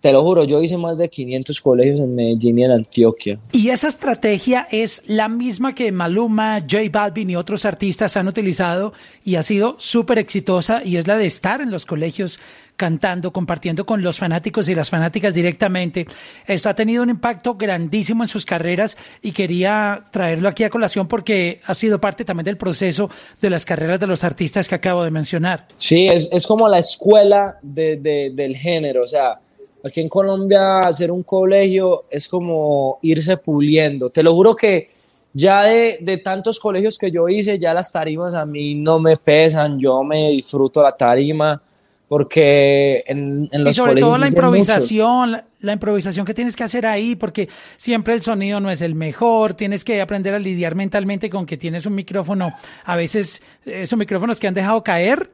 [0.00, 3.38] te lo juro, yo hice más de 500 colegios en Medellín y en Antioquia.
[3.52, 8.94] Y esa estrategia es la misma que Maluma, J Balvin y otros artistas han utilizado
[9.24, 12.40] y ha sido súper exitosa y es la de estar en los colegios
[12.76, 16.06] cantando, compartiendo con los fanáticos y las fanáticas directamente.
[16.46, 21.06] Esto ha tenido un impacto grandísimo en sus carreras y quería traerlo aquí a colación
[21.06, 25.04] porque ha sido parte también del proceso de las carreras de los artistas que acabo
[25.04, 25.66] de mencionar.
[25.76, 29.38] Sí, es, es como la escuela de, de, del género, o sea,
[29.84, 34.10] Aquí en Colombia hacer un colegio es como irse puliendo.
[34.10, 34.90] Te lo juro que
[35.32, 39.16] ya de, de, tantos colegios que yo hice, ya las tarimas a mí no me
[39.16, 41.62] pesan, yo me disfruto la tarima
[42.10, 46.64] porque en, en los y sobre todo la improvisación, la, la, improvisación que tienes que
[46.64, 50.74] hacer ahí, porque siempre el sonido no es el mejor, tienes que aprender a lidiar
[50.74, 52.52] mentalmente con que tienes un micrófono,
[52.84, 55.30] a veces esos micrófonos que han dejado caer,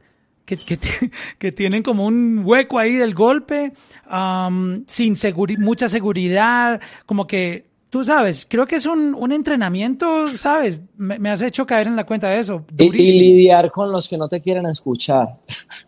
[0.47, 0.79] que, que,
[1.37, 3.73] que, tienen como un hueco ahí del golpe,
[4.87, 5.15] sin
[5.59, 10.79] mucha seguridad, como que, tú sabes, creo que es un, un entrenamiento, ¿sabes?
[10.95, 12.65] Me, has hecho caer en la cuenta de eso.
[12.77, 15.37] Y, y, lidiar con los que no te quieren escuchar.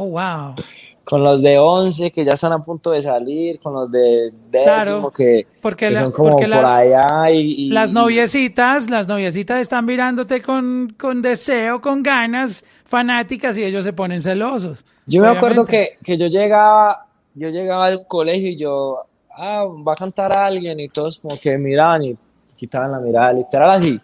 [0.00, 0.54] Oh, wow.
[1.02, 5.10] Con los de 11 que ya están a punto de salir, con los de décimo
[5.10, 10.40] que, porque que son como por allá y, y, Las noviecitas, las noviecitas están mirándote
[10.40, 14.84] con, con deseo, con ganas, fanáticas y ellos se ponen celosos.
[15.06, 19.04] Yo me acuerdo que, que, yo llegaba, yo llegaba al colegio y yo,
[19.36, 22.16] ah, va a cantar alguien y todos como que miraban y
[22.54, 24.00] quitaban la mirada, literal así.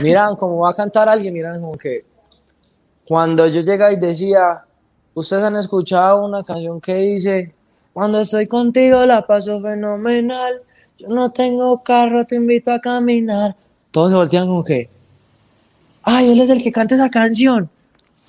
[0.00, 2.06] Miran como va a cantar alguien, miran como que
[3.06, 4.64] cuando yo llegaba y decía,
[5.14, 7.52] ustedes han escuchado una canción que dice,
[7.92, 10.60] cuando estoy contigo la paso fenomenal,
[10.98, 13.56] yo no tengo carro, te invito a caminar.
[13.90, 14.88] Todos se voltean como que,
[16.02, 17.70] ay, él es el que canta esa canción.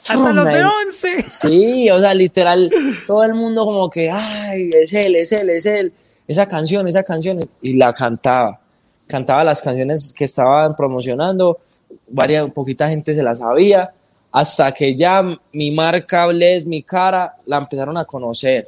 [0.07, 1.25] Hasta los de 11.
[1.29, 2.71] Sí, o sea, literal,
[3.07, 5.93] todo el mundo como que, ay, es él, es él, es él.
[6.27, 7.47] Esa canción, esa canción.
[7.61, 8.59] Y la cantaba.
[9.07, 11.59] Cantaba las canciones que estaban promocionando.
[12.07, 13.91] Varias, poquita gente se las sabía.
[14.35, 18.67] Hasta que ya mi marca, Les, mi cara, la empezaron a conocer.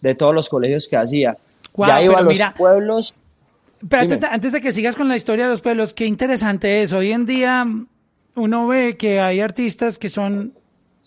[0.00, 1.36] De todos los colegios que hacía.
[1.76, 3.14] ya iba a los pueblos.
[3.86, 6.94] Pero antes, antes de que sigas con la historia de los pueblos, qué interesante es.
[6.94, 7.66] Hoy en día
[8.34, 10.54] uno ve que hay artistas que son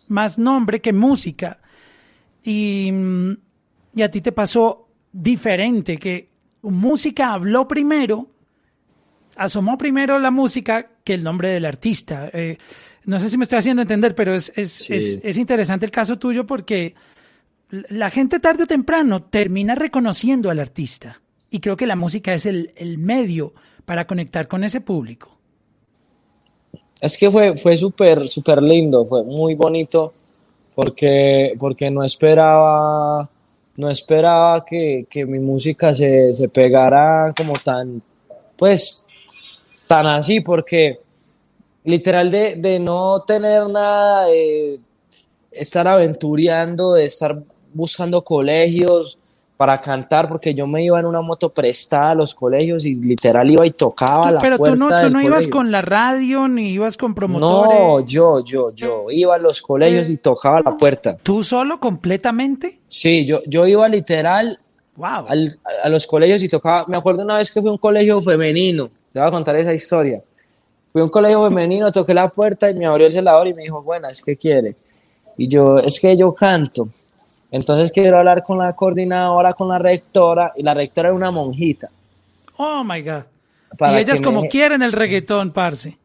[0.10, 1.58] más nombre que música.
[2.44, 2.92] Y,
[3.96, 6.30] y, a ti te pasó diferente, que
[6.62, 8.28] música habló primero,
[9.38, 12.30] asomó primero la música que el nombre del artista.
[12.32, 12.58] Eh,
[13.06, 14.96] no sé si me estoy haciendo entender, pero es, es, sí.
[14.96, 16.94] es, es interesante el caso tuyo porque
[17.90, 21.22] la gente tarde o temprano termina reconociendo al artista.
[21.50, 23.54] Y creo que la música es el, el medio
[23.86, 25.38] para conectar con ese público.
[27.02, 30.14] Es que fue, fue súper, súper lindo, fue muy bonito
[30.76, 33.28] porque, porque no esperaba,
[33.78, 38.02] no esperaba que, que mi música se, se, pegara como tan,
[38.56, 39.06] pues,
[39.88, 41.00] tan así, porque
[41.84, 44.80] literal de, de no tener nada, de
[45.52, 47.42] estar aventureando, de estar
[47.74, 49.18] buscando colegios,
[49.62, 53.52] para cantar porque yo me iba en una moto prestada a los colegios y literal
[53.52, 56.48] iba y tocaba ¿Tú, la pero puerta tú no, tú no ibas con la radio
[56.48, 57.80] ni ibas con promotores.
[57.80, 61.16] No, yo, yo, yo iba a los colegios y tocaba la puerta.
[61.22, 62.80] ¿Tú solo completamente?
[62.88, 64.60] Sí, yo, yo iba literal
[64.96, 65.28] wow.
[65.28, 66.86] al, a los colegios y tocaba.
[66.88, 68.90] Me acuerdo una vez que fui a un colegio femenino.
[69.12, 70.24] Te voy a contar esa historia.
[70.92, 73.64] Fui a un colegio femenino, toqué la puerta y me abrió el celador y me
[73.64, 74.76] dijo, buenas, ¿qué quiere?
[75.38, 76.90] Y yo, es que yo canto.
[77.50, 81.90] Entonces quiero hablar con la coordinadora, con la rectora, y la rectora era una monjita.
[82.58, 83.24] Oh my God.
[83.78, 84.50] Para y ellas como me...
[84.50, 85.98] quieren el reggaetón, parce.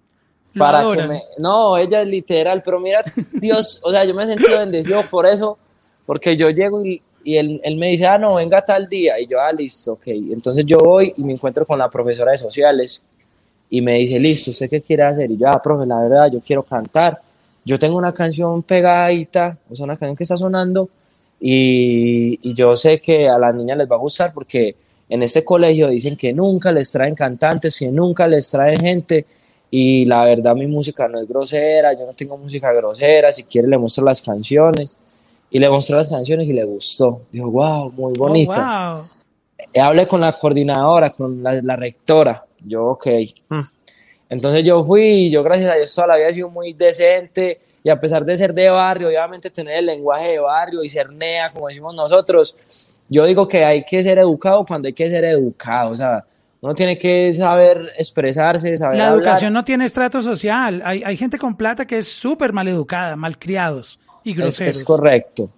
[0.54, 1.08] Lo para adoran.
[1.08, 1.22] que me...
[1.38, 5.58] No, ella es literal, pero mira, Dios, o sea, yo me sentido bendecido por eso,
[6.04, 9.26] porque yo llego y, y él, él, me dice, ah, no, venga tal día, y
[9.26, 10.06] yo, ah, listo, ok.
[10.06, 13.04] Entonces yo voy y me encuentro con la profesora de sociales,
[13.70, 15.30] y me dice, listo, ¿usted qué quiere hacer?
[15.30, 17.20] Y yo, ah, profe, la verdad, yo quiero cantar.
[17.64, 20.88] Yo tengo una canción pegadita, o sea, una canción que está sonando,
[21.40, 24.74] y, y, yo sé que a las niñas les va a gustar porque
[25.08, 29.26] en este colegio dicen que nunca les traen cantantes, que nunca les traen gente
[29.70, 33.68] y la verdad mi música no es grosera, yo no tengo música grosera, si quiere
[33.68, 34.98] le muestro las canciones
[35.50, 38.58] y le mostré las canciones y le gustó, dijo, wow, muy bonitas.
[38.58, 39.84] Oh, wow.
[39.84, 43.06] Hablé con la coordinadora, con la, la rectora, Yo, ok.
[43.48, 43.60] Hmm.
[44.28, 47.90] Entonces yo fui yo, gracias a Dios, toda la vida he sido muy decente y
[47.90, 51.50] a pesar de ser de barrio, obviamente tener el lenguaje de barrio y ser nea,
[51.52, 52.56] como decimos nosotros,
[53.08, 56.24] yo digo que hay que ser educado cuando hay que ser educado, o sea,
[56.60, 61.38] uno tiene que saber expresarse, saber La educación no tiene estrato social, hay, hay gente
[61.38, 64.74] con plata que es súper mal educada, malcriados y groseros.
[64.74, 65.48] Es, es correcto.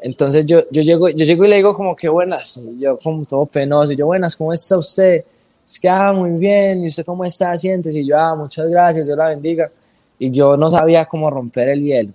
[0.00, 3.46] Entonces yo, yo, llego, yo llego y le digo como que buenas, yo como todo
[3.46, 5.24] penoso, yo buenas, ¿cómo está usted?
[5.68, 7.54] Es que, ah, muy bien, ¿y usted cómo está?
[7.58, 9.70] Siéntese, y yo, ah, muchas gracias, Dios la bendiga
[10.18, 12.12] y yo no sabía cómo romper el hielo.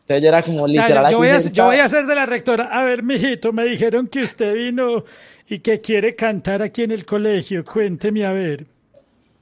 [0.00, 1.10] Entonces yo era como literal.
[1.10, 2.64] yo, voy a, yo, voy a, ser de la rectora.
[2.64, 5.04] A ver, mijito, me dijeron que usted vino
[5.48, 7.64] y que quiere cantar aquí en el colegio.
[7.64, 8.66] Cuénteme a ver.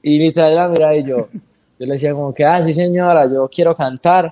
[0.03, 3.73] Y literal, mira, y yo, yo le decía como que, ah, sí señora, yo quiero
[3.73, 4.31] cantar,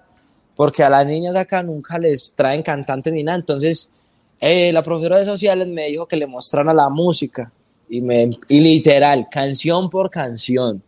[0.55, 3.39] porque a las niñas acá nunca les traen cantantes ni nada.
[3.39, 3.91] Entonces,
[4.39, 7.51] eh, la profesora de sociales me dijo que le mostrara la música.
[7.93, 10.81] Y, me, y literal, canción por canción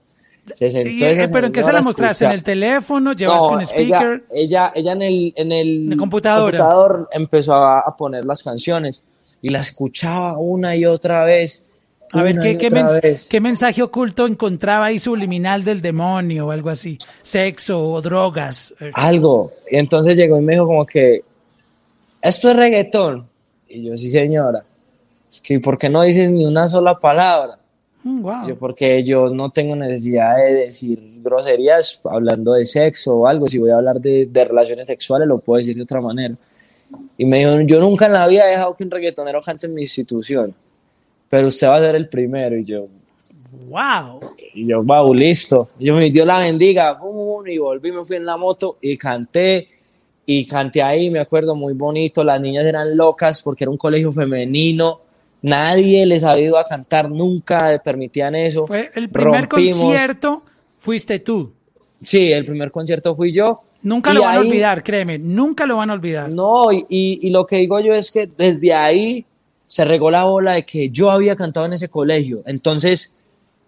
[0.59, 2.25] eh, ¿Pero en qué se la mostraste?
[2.25, 3.13] ¿En el teléfono?
[3.13, 4.23] ¿Llevaste un speaker?
[4.31, 9.03] Ella, ella, en el, en el, computador empezó a, poner las canciones
[9.41, 11.65] y la escuchaba una y otra vez.
[12.11, 16.97] A ver, ¿qué, qué, mensaje oculto encontraba ahí subliminal del demonio o algo así?
[17.23, 18.73] ¿Sexo o drogas?
[18.93, 19.51] Algo.
[19.69, 21.23] Y entonces llegó y me dijo como que,
[22.21, 23.27] ¿esto es reggaetón?
[23.67, 24.63] Y yo, sí señora.
[25.35, 27.59] Es que, ¿por qué no dices ni una sola palabra?
[28.03, 33.49] Mm, yo porque yo no tengo necesidad de decir groserías hablando de sexo o algo.
[33.49, 36.35] Si voy a hablar de, de, relaciones sexuales, lo puedo decir de otra manera.
[37.17, 39.73] Y me dijo, yo nunca en la vida he dejado que un reggaetonero cante en
[39.73, 40.55] mi institución,
[41.29, 42.57] pero usted va a ser el primero.
[42.57, 42.87] Y yo,
[43.67, 44.21] wow.
[44.53, 45.71] Y yo, wow, listo.
[45.77, 46.97] Y yo me dio la bendiga,
[47.45, 49.67] y volví, me fui en la moto y canté.
[50.27, 52.23] Y canté ahí, me acuerdo, muy bonito.
[52.23, 55.04] Las niñas eran locas porque era un colegio femenino
[55.45, 58.65] Nadie les ha ido a cantar, nunca permitían eso.
[58.65, 60.43] Fue el primer concierto,
[60.79, 61.53] fuiste tú.
[62.01, 63.61] Sí, el primer concierto fui yo.
[63.83, 66.31] Nunca lo van a olvidar, créeme, nunca lo van a olvidar.
[66.31, 69.23] No, y, y, lo que digo yo es que desde ahí
[69.67, 72.41] se regó la bola de que yo había cantado en ese colegio.
[72.47, 73.14] Entonces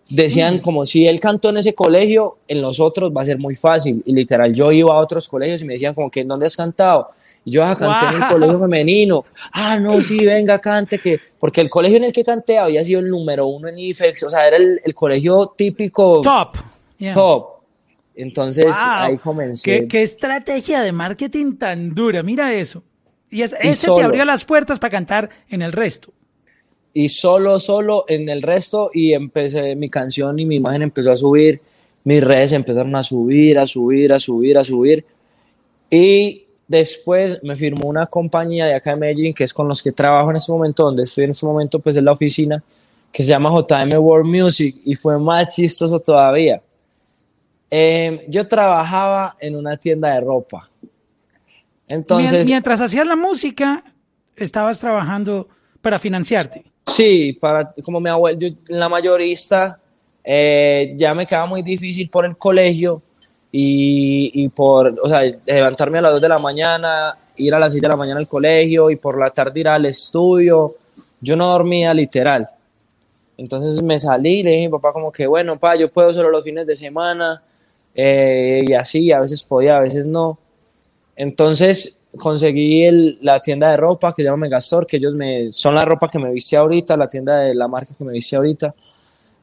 [0.10, 3.56] decían como si él cantó en ese colegio, en los otros va a ser muy
[3.56, 4.02] fácil.
[4.06, 7.08] Y literal, yo iba a otros colegios y me decían como que, ¿dónde has cantado?
[7.43, 9.26] Y yo, ah, canté en el colegio femenino.
[9.54, 11.20] Ah, no, sí, venga, cante, que...
[11.39, 14.30] Porque el colegio en el que canté había sido el número uno en IFEX, o
[14.30, 16.22] sea, era el, el colegio típico.
[16.22, 16.58] Top.
[17.13, 17.58] Top.
[18.17, 19.88] Entonces, ahí comencé.
[19.88, 22.84] ¿Qué, estrategia de marketing tan dura, mira eso.
[23.30, 26.12] Y, ese te abrió las puertas para cantar en el resto.
[26.97, 31.15] Y solo, solo en el resto, y empecé, mi canción y mi imagen empezó a
[31.15, 31.62] subir,
[32.03, 35.05] mis redes empezaron a subir, a subir, a subir, a subir.
[35.89, 39.93] Y Después me firmó una compañía de acá de Medellín, que es con los que
[39.93, 42.62] trabajo en este momento, donde estoy en este momento, pues en la oficina,
[43.12, 46.62] que se llama JM World Music, y fue más chistoso todavía.
[47.69, 50.69] Em, yo trabajaba en una tienda de ropa.
[51.88, 53.86] Entonces, mientras hacías la música,
[54.36, 55.47] estabas trabajando
[55.81, 56.65] para financiarte.
[56.88, 59.78] Sí, para, como mi abuelo, la mayorista,
[60.23, 63.02] eh, ya me quedaba muy difícil por el colegio
[63.52, 67.82] y, por, o sea, levantarme a las 2 de la mañana, ir a las 6
[67.82, 70.76] de la mañana al colegio y por la tarde ir al estudio.
[71.19, 72.50] Yo no dormía literal.
[73.38, 76.13] Entonces me salí y le dije a mi papá como que, bueno, pa, yo puedo
[76.13, 77.41] solo los fines de semana
[77.93, 80.39] eh, y así, a veces podía, a veces no.
[81.17, 85.76] Entonces conseguí el, la tienda de ropa que se llama Megastore, que ellos me, son
[85.76, 88.74] la ropa que me viste ahorita, la tienda de la marca que me viste ahorita.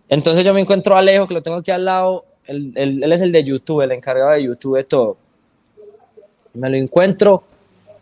[0.09, 3.21] Entonces yo me encuentro a Alejo, que lo tengo aquí al lado, él, él, es
[3.21, 5.17] el de YouTube, el encargado de YouTube de todo.
[6.55, 7.43] Me lo encuentro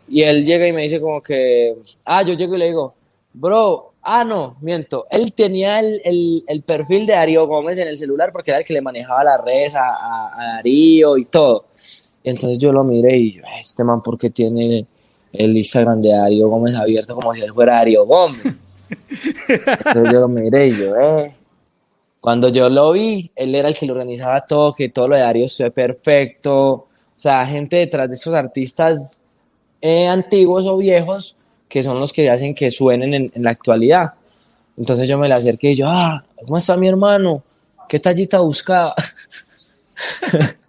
[0.07, 2.93] y él llega y me dice como que, ah, yo llego y le digo,
[3.33, 7.97] bro, ah, no, miento, él tenía el, el, el perfil de Darío Gómez en el
[7.97, 11.65] celular porque era el que le manejaba las redes a, a, Darío y todo.
[12.23, 14.85] Entonces yo lo miré y yo, este man, ¿por qué tiene
[15.31, 18.45] el Instagram de Darío Gómez abierto como si él fuera Darío Gómez?
[19.47, 21.35] entonces yo lo miré y yo, eh
[22.23, 25.23] cuando yo lo vi, él era el que lo organizaba todo, que todo lo de
[25.23, 26.71] Darío fue perfecto.
[26.71, 29.21] O sea, gente detrás de esos artistas
[29.81, 31.35] eh, antiguos o viejos
[31.67, 34.13] que son los que hacen que suenen en, la actualidad.
[34.77, 37.43] Entonces yo me le acerqué y yo, ah, ¿cómo está mi hermano?
[37.89, 38.95] ¿Qué tallita buscaba?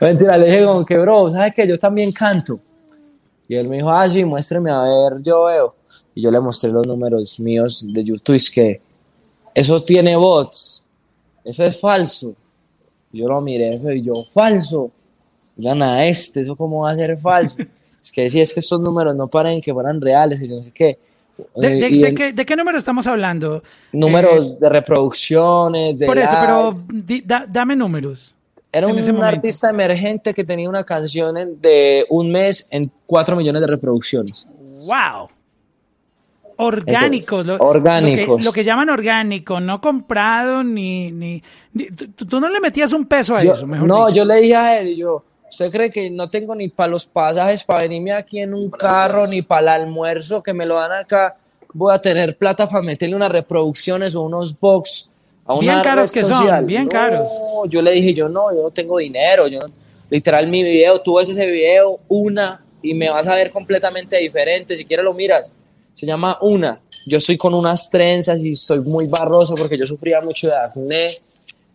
[0.00, 1.66] Mentira, le dije como que, bro, ¿sabes qué?
[1.66, 2.60] Yo también canto.
[3.48, 5.74] Y él me dijo, ah, sí, muéstrame a ver, yo veo.
[6.14, 8.80] Y yo le mostré los números míos de YouTube, es que
[9.54, 10.84] eso tiene bots,
[11.44, 12.34] eso es falso.
[13.12, 14.90] Yo lo miré eso y yo, falso.
[15.56, 17.56] Gana este, eso cómo va a ser falso.
[18.02, 20.70] es que si es que estos números no paran que fueran reales y no sé
[20.70, 20.98] qué.
[21.56, 23.62] ¿De, Eh, y el- qué, de qué número estamos hablando?
[23.92, 26.80] números Eh, de reproducciones, de por eso, pero likes.
[26.88, 28.36] di- da- dame números.
[28.72, 33.60] Era un, artista emergente que tenía una canción en- de un mes en 4 millones
[33.62, 34.46] de reproducciones.
[34.86, 35.28] ¡Wow!
[36.56, 37.46] Orgánicos.
[37.46, 38.28] Lo, Orgánicos.
[38.28, 41.10] Lo que, lo que llaman orgánico, no comprado ni...
[41.10, 41.42] ni,
[41.72, 44.16] ni- tú, tú no le metías un peso a Yo- eso, mejor no, dicho.
[44.18, 47.64] yo le dije a él, yo, ¿usted cree que no tengo ni para los pasajes
[47.64, 51.36] para venirme aquí en un carro, ni para el almuerzo que me lo dan acá?
[51.72, 55.09] Voy a tener plata para meterle unas reproducciones o unos box
[55.50, 56.64] a una Bien caros red que son, social.
[56.64, 57.30] bien No, caros.
[57.68, 59.48] Yo le dije, yo no, yo no tengo dinero.
[59.48, 59.66] Yo, no-
[60.08, 64.76] literal, mi video, tú ves ese video, una, y me vas a ver completamente diferente.
[64.76, 65.52] Si quieres lo miras.
[65.94, 66.80] Se llama Una.
[67.06, 71.10] Yo estoy con unas trenzas y estoy muy barroso porque yo sufría mucho de acné.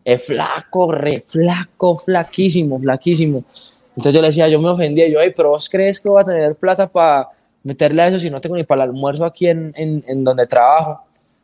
[0.04, 3.44] Es flaco, re flaco, flaquísimo, flaquísimo.
[3.90, 6.26] Entonces yo le decía, yo me ofendía, yo, "Ey, pero vos crees que voy a
[6.26, 7.30] tener plata para
[7.64, 10.46] meterle a eso si no tengo ni para el almuerzo aquí en, en, en donde
[10.46, 11.02] trabajo?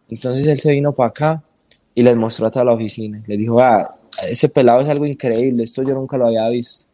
[0.10, 1.44] Entonces él se vino para acá
[1.96, 3.22] y les mostró a toda la oficina.
[3.28, 3.96] Les dijo, ah,
[4.30, 6.86] ese pelado es algo increíble, esto yo nunca lo había visto.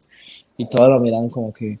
[0.56, 1.78] Y todos lo miraban como que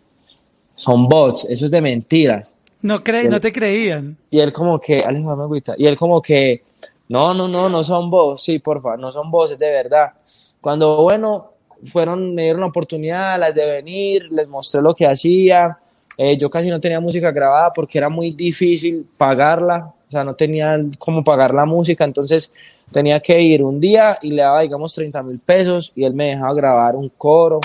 [0.74, 2.54] son bots, eso es de mentiras.
[2.80, 4.16] No, cre- no te creían.
[4.30, 5.74] Y él como que, Alex, dame agüita.
[5.76, 6.62] Y él como que,
[7.08, 10.12] no, no, no, no son vos, sí, porfa, no son vos, es de verdad.
[10.60, 11.52] Cuando, bueno,
[11.82, 15.76] fueron, me dieron la oportunidad las de venir, les mostré lo que hacía.
[16.16, 20.34] Eh, yo casi no tenía música grabada porque era muy difícil pagarla, o sea, no
[20.34, 22.52] tenía cómo pagar la música, entonces
[22.90, 26.28] tenía que ir un día y le daba, digamos, 30 mil pesos y él me
[26.30, 27.60] dejaba grabar un coro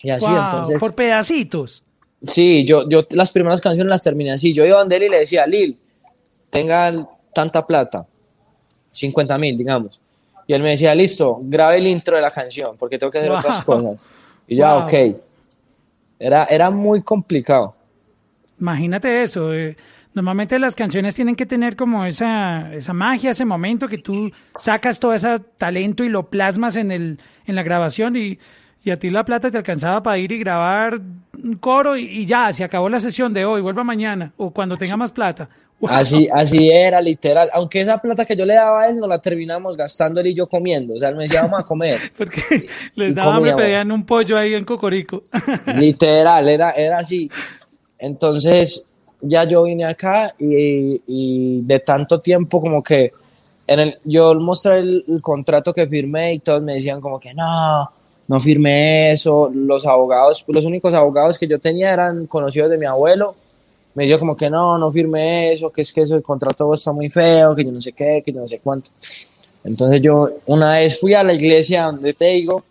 [0.00, 0.80] y así, Wow, entonces...
[0.80, 1.82] por pedacitos.
[2.26, 4.52] Sí, yo, yo las primeras canciones las terminé así.
[4.52, 5.76] Yo iba donde él y le decía, Lil,
[6.50, 8.06] tenga tanta plata,
[8.92, 10.00] 50 mil, digamos.
[10.46, 13.30] Y él me decía, listo, grabe el intro de la canción, porque tengo que hacer
[13.30, 13.38] Wow.
[13.38, 14.08] otras cosas.
[14.46, 14.84] Y yo, ah, Wow.
[14.86, 15.16] ok.
[16.18, 17.74] Era, era muy complicado.
[18.60, 19.52] Imagínate eso.
[19.52, 19.76] eh,
[20.14, 24.98] normalmente las canciones tienen que tener como esa, esa magia, ese momento que tú sacas
[24.98, 28.38] todo ese talento y lo plasmas en, el, en la grabación y,
[28.84, 31.00] y a ti la plata te alcanzaba para ir y grabar
[31.42, 34.76] un coro y, y ya, se acabó la sesión de hoy, vuelva mañana o cuando
[34.76, 35.48] tenga más plata.
[35.82, 35.90] Wow.
[35.90, 37.50] Así, así era, literal.
[37.52, 40.34] Aunque esa plata que yo le daba a él, no la terminamos gastando él y
[40.34, 40.94] yo comiendo.
[40.94, 41.98] O sea, él me decía, vamos a comer.
[42.16, 45.24] Porque les Y daba hambre, pedían un pollo ahí en Cocorico.
[45.76, 47.28] Literal, era, era así.
[47.98, 48.84] Entonces,
[49.22, 53.12] ya yo vine acá y, y de tanto tiempo como que
[53.66, 57.32] en el, yo mostré el, el contrato que firmé y todos me decían como que
[57.32, 57.90] no,
[58.28, 59.50] no firmé eso.
[59.54, 63.34] Los abogados, los únicos abogados que yo tenía eran conocidos de mi abuelo.
[63.94, 66.92] Me dijo como que no, no firmé eso, que es que eso, el contrato está
[66.92, 68.90] muy feo, que yo no sé qué, que yo no sé cuánto.
[69.64, 72.64] Entonces yo una vez fui a la iglesia donde te digo,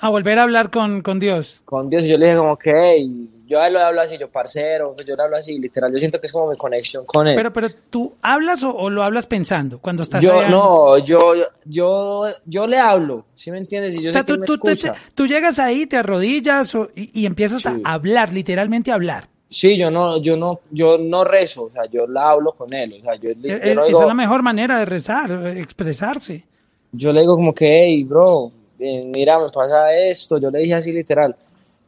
[0.00, 1.62] A volver a hablar con, con Dios.
[1.64, 4.18] con Dios y yo le dije como que hey, yo a él lo hablo así,
[4.18, 7.04] yo parcero, pues yo le hablo así, literal, yo siento que es como mi conexión
[7.06, 7.34] con él.
[7.34, 11.32] Pero, pero tú hablas o, o lo hablas pensando cuando estás yo allá no, yo,
[11.64, 13.96] yo, yo le hablo, ¿sí me entiendes?
[13.96, 14.94] Y yo O sea, sé que tú, él me tú, te- escucha.
[15.14, 17.68] tú llegas ahí, te arrodillas o- y, y empiezas Sí.
[17.84, 19.28] a hablar, literalmente a hablar.
[19.50, 22.96] Sí, yo no, yo no, yo no rezo, o sea, yo la hablo con él,
[23.00, 25.60] o sea, yo, Es- yo no esa digo- es la mejor manera de rezar, eh,
[25.60, 26.44] expresarse.
[26.92, 30.74] yo le digo como que, hey, bro, eh, mira, me pasa esto, yo le dije
[30.74, 31.34] así literal,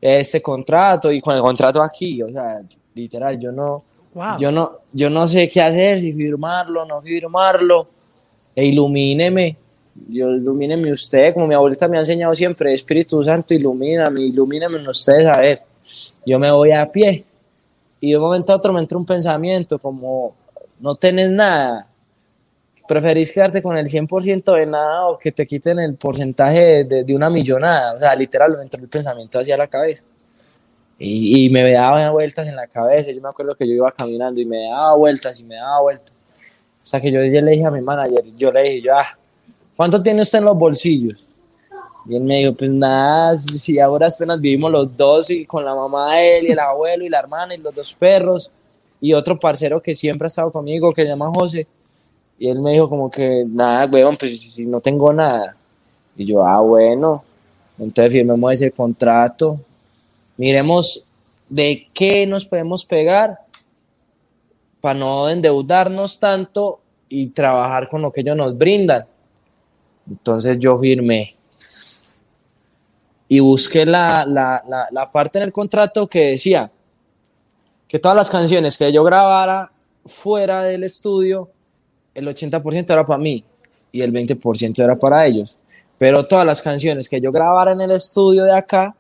[0.01, 2.61] este contrato y con el contrato aquí, o sea,
[2.95, 4.39] literal, yo no, Wow.
[4.39, 7.87] yo no, yo no sé qué hacer, si firmarlo, no firmarlo,
[8.57, 9.57] e ilumíneme,
[9.95, 15.27] Dios, ilumíneme usted, como mi abuelita me ha enseñado siempre, Espíritu Santo, ilumíname, ilumíneme ustedes
[15.27, 15.63] a ver,
[16.27, 17.25] yo me voy a pie,
[18.01, 20.35] y de un momento a otro me entra un pensamiento como,
[20.81, 21.87] no tenés nada,
[22.87, 27.05] preferís quedarte con el 100% de nada o que te quiten el porcentaje de, de-
[27.05, 27.95] de una millonada.
[27.95, 30.05] O sea, literal, me entró el pensamiento hacia la cabeza.
[30.99, 33.11] Y, y me daba vueltas en la cabeza.
[33.11, 36.13] Yo me acuerdo que yo iba caminando y me daba vueltas y me daba vueltas.
[36.83, 39.19] Hasta que yo le dije a mi manager, yo le dije, yo, ah,
[39.77, 41.25] ¿cuánto tiene usted en los bolsillos?
[42.07, 45.75] Y él me dijo, pues nada, si ahora apenas vivimos los dos y con la
[45.75, 48.51] mamá de él y el abuelo y la hermana y los dos perros
[49.01, 51.67] y otro parcero que siempre ha estado conmigo que se llama José.
[52.41, 55.55] Y él me dijo como que, nada, weón, pues si, no tengo nada.
[56.17, 57.23] Y yo, ah, bueno,
[57.79, 59.61] entonces firmemos ese contrato.
[60.39, 61.05] Miremos
[61.51, 63.41] de qué nos podemos pegar
[64.81, 66.81] para no endeudarnos tanto
[67.11, 69.05] y trabajar con lo que ellos nos brindan.
[70.09, 71.35] Entonces yo firmé.
[73.29, 76.71] Y busqué la, la, la, la parte en el contrato que decía
[77.87, 79.71] que todas las canciones que yo grabara
[80.07, 81.51] fuera del estudio
[82.15, 83.45] el 80% era para mí
[83.93, 85.57] y el 20% era para ellos.
[85.99, 88.95] Pero todas las canciones que yo grabara en el estudio de acá,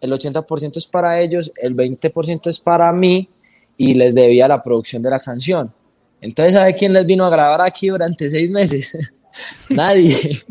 [0.00, 3.28] el 80% es para ellos, el 20% es para mí
[3.76, 5.72] y les debía la producción de la canción.
[6.20, 8.92] Entonces, ¿sabe quién les vino a grabar aquí durante seis meses?
[9.68, 10.14] Nadie.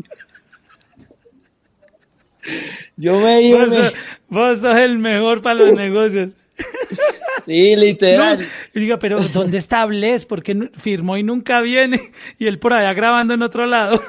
[2.96, 3.66] Yo me iba.
[4.28, 6.30] Vos, sos, el mejor para los negocios.
[7.46, 8.46] Sí, literal.
[8.74, 10.26] diga, pero ¿dónde está Bless?
[10.26, 12.00] Porque firmó y nunca viene.
[12.38, 14.00] Y él por allá grabando en otro lado.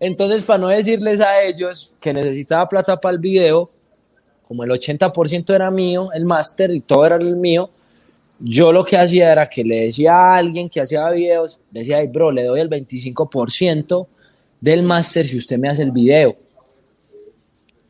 [0.00, 3.70] Entonces, para no decirles a ellos que necesitaba plata para el video,
[4.46, 7.70] como el 80% era mío, el máster y todo era el mío,
[8.38, 11.98] yo lo que hacía era que le decía a alguien que hacía videos, le decía,
[11.98, 14.06] ay, bro, le doy el 25%
[14.60, 16.36] del máster si usted me hace el video.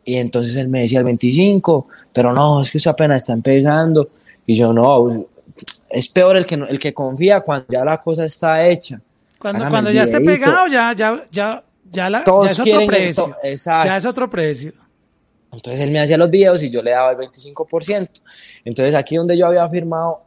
[0.04, 4.08] Y entonces él me decía el 25, pero no, es que usted apenas está empezando.
[4.46, 5.26] Y yo, no,
[5.90, 9.00] es peor el que, el que confía cuando ya la cosa está hecha.
[9.38, 13.36] Cuando, cuando ya esté pegado, ya, ya, ya, ya, la, ya es otro precio.
[13.42, 14.72] Ya es otro precio.
[15.52, 18.08] Entonces él me hacía los videos y yo le daba el 25%.
[18.64, 20.22] Entonces aquí donde yo había firmado,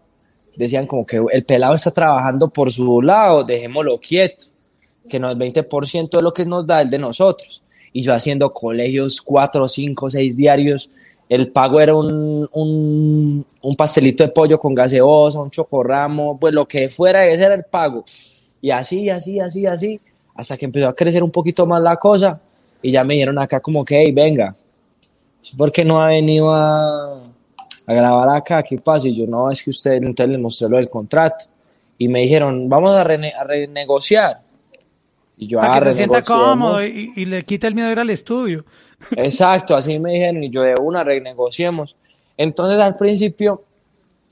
[0.55, 4.45] decían como que el pelado está trabajando por su lado, dejémoslo quieto,
[5.09, 7.63] que no el 20% de lo que nos da el de nosotros.
[7.93, 10.91] Y yo haciendo colegios, cuatro, cinco, seis diarios,
[11.29, 16.67] el pago era un, un, un pastelito de pollo con gaseosa, un chocorramo, pues lo
[16.67, 18.05] que fuera, ese era el pago.
[18.61, 19.99] Y así, así, así, así,
[20.33, 22.39] hasta que empezó a crecer un poquito más la cosa
[22.81, 24.55] y ya me dieron acá como que, hey, venga,
[25.57, 27.23] ¿por qué no ha venido a,
[27.85, 28.63] a grabar acá?
[28.63, 29.07] ¿Qué pasa?
[29.07, 31.45] Y yo, no, es que usted, entonces les mostré lo del contrato.
[31.97, 34.41] Y me dijeron, vamos a, renegociar.
[35.37, 37.93] Y yo, Para que ah, se sienta cómodo y, y, le quita el miedo de
[37.93, 38.65] ir al estudio.
[39.11, 41.95] Exacto, así me dijeron, y yo de una renegociemos.
[42.35, 43.63] Entonces al principio,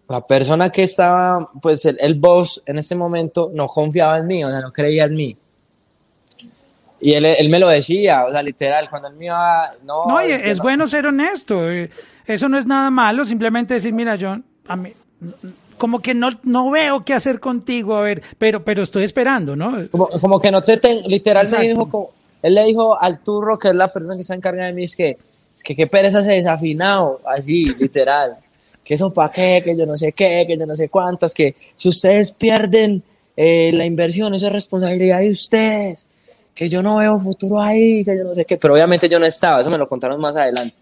[0.08, 4.44] la persona que estaba, pues el, el boss en ese momento no confiaba en mí,
[4.44, 5.38] o sea, no creía en mí.
[7.00, 10.06] Y él, él, me lo decía, o sea, literal, cuando él me iba, no.
[10.08, 11.70] No, es, es bueno ser honesto.
[11.70, 11.90] Eh,
[12.26, 14.38] eso no es nada malo, simplemente decir, mira, yo,
[14.68, 14.92] a mí,
[15.78, 19.88] como que no, no veo qué hacer contigo, a ver, pero, pero estoy esperando, ¿no?
[19.92, 22.14] Como, como que no te, ten, literal, me dijo,
[22.46, 24.96] él le dijo al turro, que es la persona que está encargada de mí, es
[24.96, 25.18] que,
[25.56, 28.38] es que qué pereza se desafinado, así, literal.
[28.84, 31.56] que eso para qué, que yo no sé qué, que yo no sé cuántas, que
[31.76, 33.02] si ustedes pierden
[33.36, 36.06] eh, la inversión, eso es responsabilidad de ustedes
[36.54, 39.26] que yo no veo futuro ahí, que yo no sé qué, pero obviamente yo no
[39.26, 40.76] estaba, eso me lo contaron más adelante.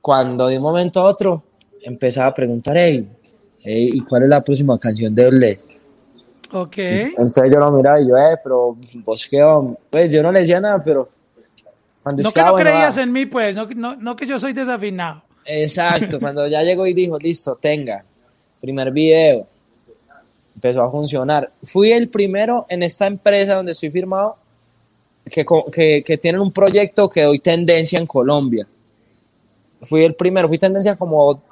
[0.00, 1.42] Cuando de un momento a otro
[1.82, 3.06] empezaba a preguntar, hey,
[3.64, 5.60] ¿y cuál es la próxima canción de Orle?
[6.56, 6.78] Ok.
[6.78, 9.44] Entonces yo lo miraba y yo, eh, pero vos qué,
[9.90, 11.08] pues yo no le decía nada, pero...
[12.00, 15.22] Cuando no que no creías en mí, pues, no, no, no que yo soy desafinado.
[15.44, 18.04] Exacto, cuando ya llegó y dijo, listo, tenga,
[18.60, 19.48] primer video,
[20.54, 21.50] empezó a funcionar.
[21.64, 24.36] Fui el primero en esta empresa donde estoy firmado
[25.28, 25.44] que,
[26.04, 28.64] que, tienen un proyecto que hoy tendencia en Colombia.
[29.82, 31.42] Fui el primero, fui tendencia como,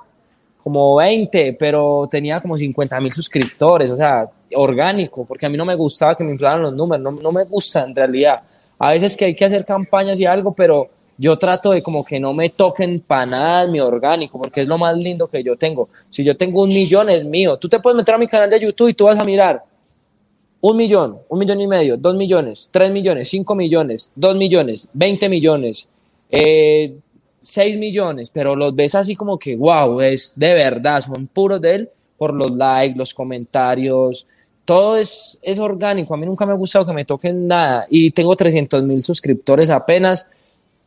[0.62, 5.64] como 20, pero tenía como 50 mil suscriptores, o sea, orgánico, porque a mí no
[5.64, 8.42] me gustaba que me inflaran los números, no, no me gusta en realidad.
[8.78, 10.88] A veces que hay que hacer campañas y algo, pero
[11.18, 14.78] yo trato de como que no me toquen para nada mi orgánico, porque es lo
[14.78, 15.88] más lindo que yo tengo.
[16.10, 17.56] Si yo tengo un millón, es mío.
[17.56, 19.62] Tú te puedes meter a mi canal de YouTube y tú vas a mirar
[20.60, 25.28] un millón, un millón y medio, dos millones, tres millones, cinco millones, dos millones, veinte
[25.28, 25.88] millones,
[26.30, 26.94] eh,
[27.42, 31.74] seis millones, pero los ves así como que, wow, es de verdad, son puros de
[31.74, 34.28] él por los likes, los comentarios,
[34.64, 36.14] todo es, es orgánico.
[36.14, 39.70] A mí nunca me ha gustado que me toquen nada y tengo 300 mil suscriptores
[39.70, 40.26] apenas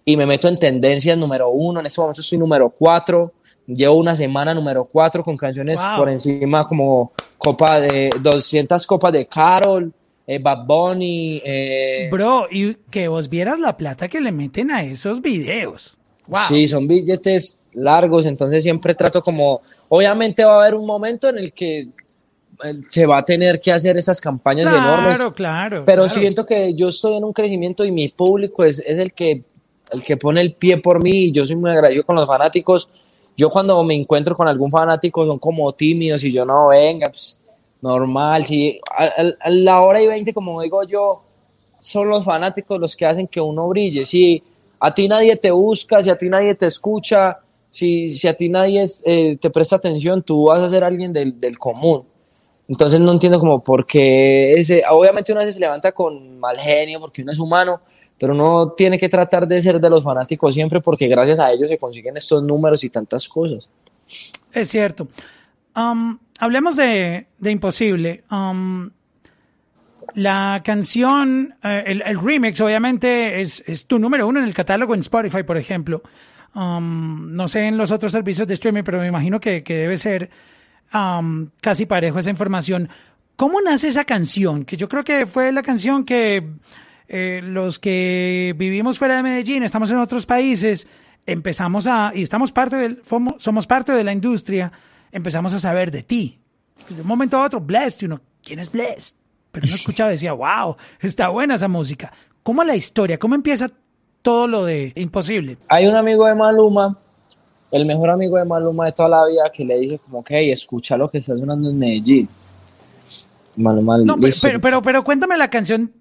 [0.05, 1.81] y me meto en tendencias número uno.
[1.81, 3.33] En este momento soy número cuatro.
[3.67, 9.25] Llevo una semana número cuatro con canciones por encima como copa de 200 copas de
[9.25, 9.91] Carol,
[10.25, 11.41] eh, Bad Bunny.
[11.43, 12.07] Eh.
[12.11, 15.97] Bro, y que vos vieras la plata que le meten a esos videos.
[16.47, 21.37] Sí, son billetes largos, entonces siempre trato como, obviamente va a haber un momento en
[21.37, 21.89] el que
[22.89, 25.17] se va a tener que hacer esas campañas enormes.
[25.17, 25.83] Claro, claro.
[25.85, 29.43] Pero siento que yo estoy en un crecimiento y mi público es, es el que
[29.91, 32.89] el que pone el pie por mí y yo soy muy agradecido con los fanáticos
[33.37, 37.39] yo cuando me encuentro con algún fanático son como tímidos y yo no, venga, pues
[37.81, 41.21] normal, si a, la hora y veinte, como digo yo,
[41.79, 44.05] son los fanáticos los que hacen que uno brille.
[44.05, 44.41] Si
[44.79, 48.49] a ti nadie te busca, si a ti nadie te escucha, si, si a ti
[48.49, 52.03] nadie eh, te presta atención, tú vas a ser alguien del, del común.
[52.67, 57.21] Entonces no entiendo como por qué ese, obviamente uno se levanta con mal genio porque
[57.21, 57.81] uno es humano,
[58.17, 61.69] pero uno tiene que tratar de ser de los fanáticos siempre porque gracias a ellos
[61.69, 63.67] se consiguen estos números y tantas cosas.
[64.51, 65.07] Es cierto.
[66.39, 68.23] Hablemos de, Imposible.
[68.31, 68.89] Um,
[70.15, 75.43] la canción, eh, el, remix obviamente es, tu número uno en el catálogo en Spotify,
[75.43, 76.01] por ejemplo.
[76.55, 80.29] Um, no sé en los otros servicios de streaming, pero me imagino que, debe ser
[81.59, 82.87] casi parejo esa información.
[83.35, 84.63] ¿Cómo nace esa canción?
[84.63, 86.47] Que yo creo que fue la canción que
[87.09, 90.87] eh, los que vivimos fuera de Medellín, estamos en otros países,
[91.25, 93.01] empezamos a, y estamos parte del,
[93.37, 94.71] somos parte de la industria,
[95.11, 96.39] empezamos a saber de ti.
[96.87, 99.24] De un momento a otro, Blessed, uno, ¿quién es Blessed?
[99.55, 102.11] Pero uno escuchaba decía, wow, está buena esa música.
[102.43, 103.17] ¿Cómo la historia?
[103.17, 103.71] ¿Cómo empieza
[104.21, 105.57] todo lo de Imposible?
[105.69, 106.97] Hay un amigo de Maluma,
[107.71, 110.95] el mejor amigo de Maluma de toda la vida, que le dije como, ok, escucha
[110.97, 112.29] lo que está sonando en Medellín
[113.57, 115.91] no, pero, pero, pero, cuéntame la canción,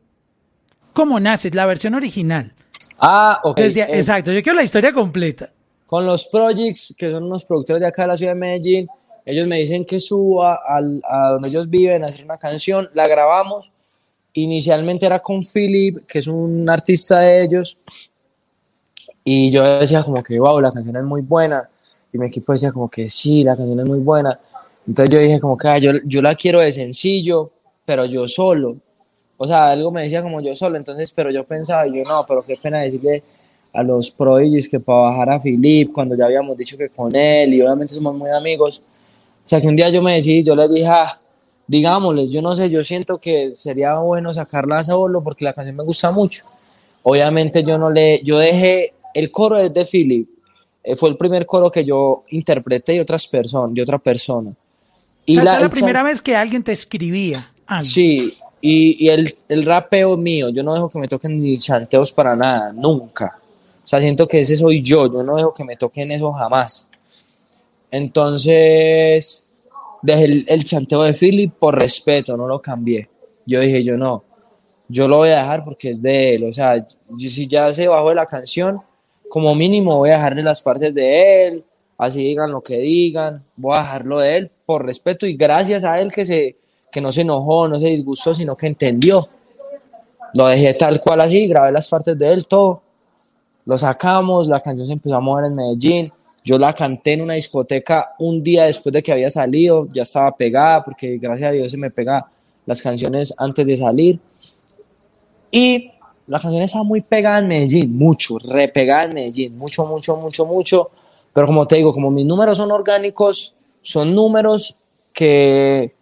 [0.93, 1.51] ¿cómo nace?
[1.51, 2.53] La versión original.
[2.99, 3.59] Ah, ok.
[3.59, 5.51] Eh, exacto, yo quiero la historia completa.
[5.87, 8.89] Con los Projects, que son unos productores de acá de la ciudad de Medellín,
[9.25, 13.73] ellos me dicen que suba a donde ellos viven a hacer una canción, la grabamos.
[14.35, 17.79] Inicialmente era con Philip, que es un artista de ellos,
[19.23, 21.69] y yo decía como que, wow, la canción es muy buena,
[22.13, 24.39] y mi equipo decía como que sí, la canción es muy buena,
[24.87, 27.51] entonces yo dije como que ah, yo, yo la quiero de sencillo,
[27.87, 28.77] pero yo solo.
[29.37, 32.43] O sea, algo me decía como yo solo, entonces, pero yo pensaba, yo no, pero
[32.45, 33.23] qué pena decirle
[33.73, 37.55] a los prodigies que para bajar a Philip, cuando ya habíamos dicho que con él,
[37.55, 38.83] y obviamente somos muy amigos.
[39.45, 41.21] O sea, que un día yo me decidí, yo le dije, ah,
[41.67, 45.85] digámosles, yo no sé, yo siento que sería bueno sacarla solo porque la canción me
[45.85, 46.45] gusta mucho.
[47.03, 50.29] Obviamente yo no le, yo dejé, el coro es de Philip,
[50.83, 54.53] eh, fue el primer coro que yo interpreté de otras personas, de otra persona.
[55.27, 57.39] Y la, la primera vez que alguien te escribía.
[57.81, 62.37] Sí, y, el, el, rapeo mío, yo no dejo que me toquen ni chanteos para
[62.37, 63.39] nada, nunca.
[63.83, 66.87] O sea, siento que ese soy yo, yo no dejo que me toquen eso jamás.
[67.95, 69.47] Entonces,
[70.03, 73.09] dejé el, chanteo de Philip por respeto, no lo cambié.
[73.47, 74.25] Yo dije, yo no,
[74.89, 76.43] yo lo voy a dejar porque es de él.
[76.43, 76.85] O sea,
[77.17, 78.81] si ya se bajó de la canción,
[79.29, 81.65] como mínimo voy a dejarle las partes de él,
[81.97, 86.01] así digan lo que digan, voy a dejarlo de él por respeto y gracias a
[86.01, 86.57] él que, se,
[86.91, 89.29] que no se enojó, no se disgustó, sino que entendió.
[90.33, 92.83] Lo dejé tal cual así, grabé las partes de él, todo.
[93.65, 96.13] Lo sacamos, la canción se empezó a mover en Medellín.
[96.45, 100.37] Yo la canté en una discoteca un día después de que había salido, ya estaba
[100.37, 102.27] pegada, porque gracias a Dios se me pega
[102.67, 104.21] las canciones antes de salir.
[105.51, 105.91] Y
[106.27, 110.91] la canción estaba muy pegada en Medellín, mucho, repegada en Medellín, mucho, mucho, mucho, mucho.
[111.33, 114.79] Pero como te digo, como mis números son orgánicos, son números
[115.15, 115.95] que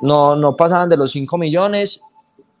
[0.00, 2.02] no, no pasaban de los 5 millones,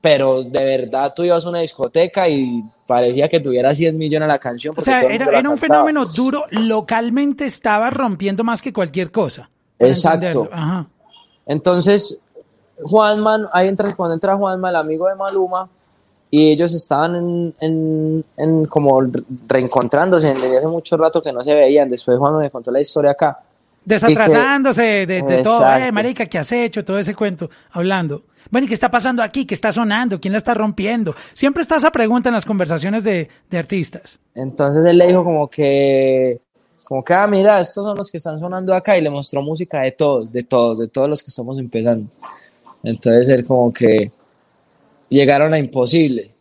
[0.04, 4.38] pero de verdad tú ibas a una discoteca y parecía que tuviera 100 millones la
[4.38, 4.74] canción.
[4.76, 9.48] O sea, era, un fenómeno duro, localmente estaba rompiendo más que cualquier cosa.
[9.78, 10.50] Exacto.
[11.46, 12.22] Entonces,
[12.82, 15.70] Juanman, ahí entra, cuando entra Juanma, el amigo de Maluma,
[16.30, 19.00] y ellos estaban en, en, como
[19.48, 21.88] reencontrándose desde hace mucho rato que no se veían.
[21.88, 23.38] Después Juanma me contó la historia acá
[23.84, 26.84] Desatrasándose de, todo, eh, marica, ¿qué has hecho?
[26.84, 28.22] Todo ese cuento, hablando.
[28.50, 29.46] Bueno, ¿y qué está pasando aquí?
[29.46, 30.20] ¿Qué está sonando?
[30.20, 31.14] ¿Quién la está rompiendo?
[31.32, 34.18] Siempre está esa pregunta en las conversaciones de, artistas.
[34.34, 36.40] Entonces él le dijo como que,
[36.84, 39.80] como que, ah, mira, estos son los que están sonando acá y le mostró música
[39.80, 42.10] de todos, de todos, de todos los que estamos empezando.
[42.82, 44.10] Entonces él como que
[45.08, 46.34] llegaron a imposible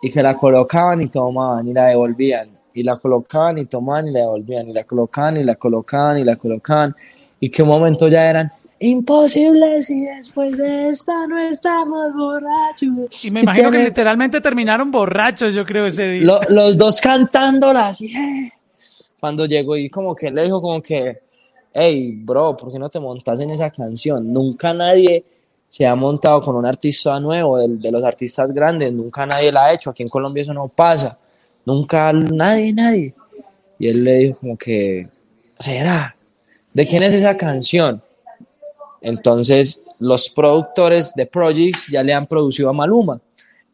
[0.00, 4.12] y que la colocaban y tomaban y la devolvían y la colocaban y tomaban y
[4.12, 6.94] la devolvían y la colocaban y la colocaban y la colocaban
[7.38, 8.50] y que un momento ya eran
[8.80, 13.24] imposible si después de esta no estamos borrachos.
[13.24, 16.40] Y me imagino que, literalmente terminaron borrachos, yo creo, ese día.
[16.48, 18.02] los dos cantándolas.
[19.20, 21.20] Cuando llegó y como que le dijo como que,
[21.74, 24.32] hey, bro, ¿por qué no te montas en esa canción?
[24.32, 25.24] Nunca nadie
[25.68, 29.66] se ha montado con un artista nuevo, de, de los artistas grandes, nunca nadie la
[29.66, 29.90] ha hecho.
[29.90, 31.18] Aquí en Colombia eso no pasa.
[31.66, 33.14] Nunca, nadie, nadie.
[33.78, 35.06] Y él le dijo como que,
[35.58, 36.16] ¿será?
[36.72, 38.02] ¿De quién es esa canción?
[39.00, 43.20] Entonces, los productores de Projects ya le han producido a Maluma.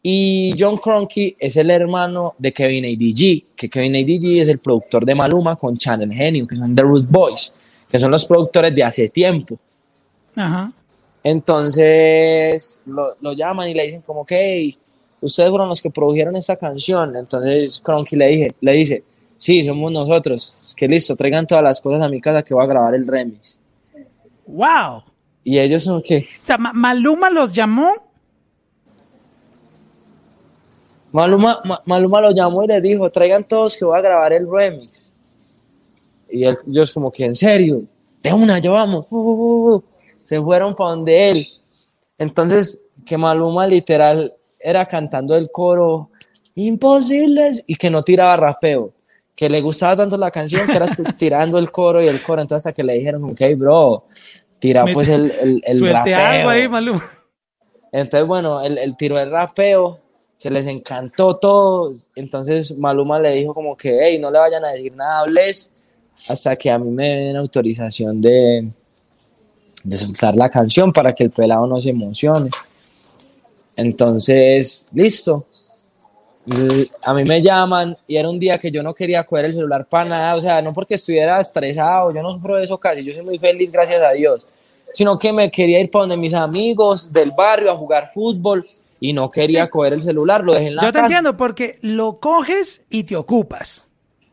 [0.03, 5.05] Y John Cronky es el hermano de Kevin ADG, que Kevin ADG es el productor
[5.05, 7.53] de Maluma con Channel Genio, que son The Root Boys,
[7.89, 9.59] que son los productores de hace tiempo.
[10.37, 10.73] Ajá.
[11.25, 14.77] Entonces lo, lo, llaman y le dicen como que,
[15.21, 17.17] ustedes fueron los que produjeron esta canción.
[17.17, 19.03] Entonces Cronky le, dije, le dice,
[19.37, 20.61] sí, somos nosotros.
[20.63, 23.07] Es que listo, traigan todas las cosas a mi casa que voy a grabar el
[23.09, 23.61] remix.
[24.47, 25.03] ¡Wow!
[25.49, 26.27] Y ellos son que...
[26.43, 27.93] O sea, Maluma los llamó.
[31.13, 35.13] Maluma, Maluma los llamó y le dijo, traigan todos que voy a grabar el remix.
[36.29, 37.85] Y ellos como que, en serio,
[38.25, 39.07] de una, yo vamos.
[40.25, 41.47] Se fueron para donde él.
[42.19, 46.11] Entonces, que Maluma literal era cantando el coro
[46.57, 48.95] imposibles y que no tiraba rapeo,
[49.37, 50.87] que le gustaba tanto la canción que era
[51.17, 54.07] tirando el coro y el coro, entonces hasta que le dijeron, ok, bro,
[54.67, 56.17] tirar pues el, el, el rapeo.
[56.17, 57.05] algo ahí, Maluma.
[57.93, 60.01] Entonces, bueno, él, él tiró el rapeo,
[60.41, 61.95] que les encantó todo.
[62.15, 65.73] Entonces Maluma le dijo como que, hey, no le vayan a decir nada a Bless
[66.29, 68.69] hasta que a mí me den autorización de,
[69.85, 72.51] de soltar la canción para que el pelado no se emocione.
[73.77, 75.47] Entonces, listo.
[77.05, 79.85] A mí me llaman y era un día que yo no quería coger el celular
[79.89, 83.13] para nada, o sea, no porque estuviera estresado, yo no sufro de eso casi, yo
[83.13, 84.47] soy muy feliz, gracias a Dios,
[84.97, 88.67] sino que me quería ir para donde mis amigos del barrio a jugar fútbol
[88.99, 91.05] y no quería coger el celular, lo dejé en la Yo te casa.
[91.05, 93.85] entiendo, porque lo coges y te ocupas.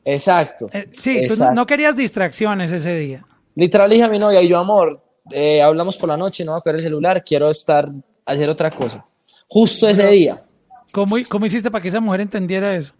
[0.06, 0.70] Exacto.
[0.72, 3.26] Eh, sí, tú no, querías distracciones ese día.
[3.56, 6.60] Literal dije a mi novia, y yo, amor, eh, hablamos por la noche, no voy
[6.60, 7.92] a coger el celular, quiero estar,
[8.26, 9.06] hacer otra cosa.
[9.50, 10.46] Justo ese día.
[10.94, 12.94] ¿Cómo, ¿Cómo hiciste para que esa mujer entendiera eso?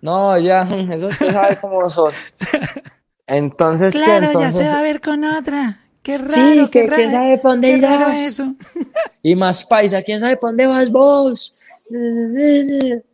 [0.00, 0.62] No, ya,
[0.92, 2.12] eso usted sabe cómo son.
[3.26, 4.18] Entonces, ¿qué?
[4.18, 5.80] Entonces, a ver con otra.
[6.08, 8.18] Qué raro, Sí, qué que raro, quién sabe dónde irás.
[8.18, 8.54] eso.
[9.22, 11.54] y más paisa, ¿quién sabe para dónde vas vos?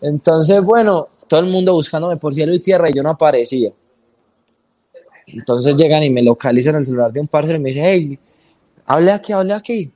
[0.00, 3.70] Entonces, bueno, todo el mundo buscándome por cielo y tierra y yo no aparecía.
[5.26, 8.18] Entonces llegan y me localizan el celular de un parcero y me dicen, hey,
[8.86, 9.90] hable aquí, hable aquí.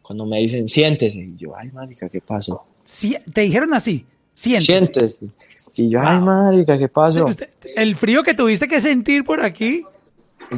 [0.00, 2.64] Cuando me dicen, siéntese, y yo, ay, marica, ¿qué pasó?
[2.86, 4.06] Sí, te dijeron así.
[4.32, 4.64] Siéntese.
[4.66, 5.26] Siéntese.
[5.76, 7.26] Y yo, ay, marica, ¿qué pasó?
[7.26, 9.84] Usted- El frío que tuviste que sentir por aquí.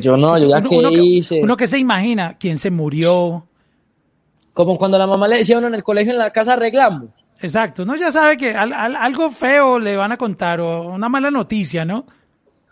[0.00, 1.40] Yo no, yo ya uno, qué uno que, hice.
[1.42, 3.46] uno que se imagina quién se murió.
[4.52, 7.08] Como cuando la mamá le decía a uno en el colegio, en la casa arreglamos.
[7.40, 7.82] Exacto.
[7.82, 11.30] Uno ya sabe que al- al- algo feo le van a contar o una mala
[11.30, 12.06] noticia, ¿no?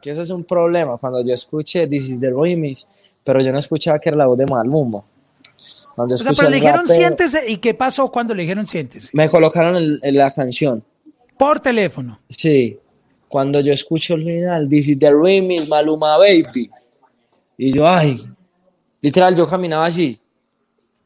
[0.01, 0.97] Que eso es un problema.
[0.99, 2.87] Cuando yo escuché This is the Remix,
[3.25, 5.01] pero yo no escuchaba que era la voz de Maluma.
[5.95, 7.51] Cuando O sea, pero le dijeron rapeo, siéntese.
[7.51, 9.11] ¿Y qué pasó cuando le dijeron siéntese?
[9.13, 10.83] Me colocaron la canción.
[11.39, 12.21] Por teléfono.
[12.29, 12.79] Sí.
[13.29, 16.71] Cuando yo escucho el final, This is the Remix, Maluma Baby.
[17.57, 18.27] Y yo, ay.
[19.01, 20.19] Literal, yo caminaba así.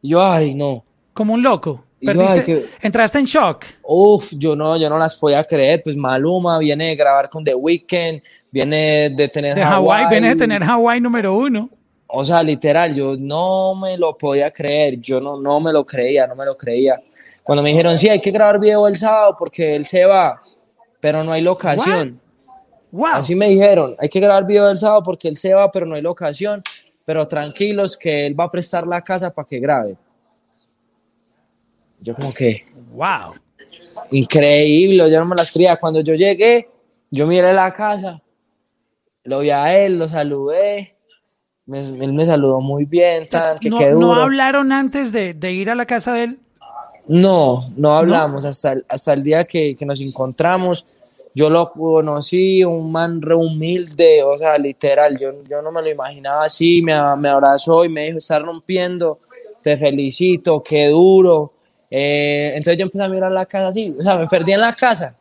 [0.03, 0.85] Y yo, ay, no.
[1.13, 1.85] Como un loco.
[2.01, 3.65] Yo, Perdiste- ay, que- Entraste en shock.
[3.83, 5.81] Uf, yo no, yo no las podía creer.
[5.83, 8.21] Pues Maluma viene de grabar con The Weeknd,
[8.51, 11.71] viene de tener De Hawái, vienes de tener Hawái número uno.
[12.09, 16.27] O sea, literal, yo no me lo podía creer, yo no, no me lo creía,
[16.27, 17.01] no me lo creía.
[17.43, 20.41] Cuando me dijeron, sí, hay que grabar video el sábado porque él se va,
[21.01, 22.21] pero no hay locación.
[22.97, 23.17] Wow.
[23.17, 25.95] Así me dijeron, hay que grabar video el sábado porque él se va, pero no
[25.97, 26.63] hay locación.
[27.05, 29.97] Pero tranquilos que él va a prestar la casa para que grabe.
[32.01, 33.35] Yo como que, Wow.
[34.11, 35.77] increíble, yo no me las creía.
[35.77, 36.69] Cuando yo llegué,
[37.11, 38.21] yo miré la casa,
[39.25, 40.97] lo vi a él, lo saludé,
[41.67, 44.23] me- él me saludó muy bien, tan, que no, qué no duro.
[44.23, 46.39] hablaron antes de, de ir a la casa de él.
[47.09, 50.87] No, no hablamos hasta el, hasta el día que, que nos encontramos.
[51.37, 55.91] Yo lo conocí, un man re humilde, o sea, literal, yo, yo no me lo
[55.91, 59.19] imaginaba así, me, me abrazó y me dijo, estás rompiendo,
[59.63, 61.53] te felicito, qué duro.
[61.91, 64.73] Eh, entonces yo empecé a mirar la casa así, o sea, me perdí en la
[64.73, 65.15] casa.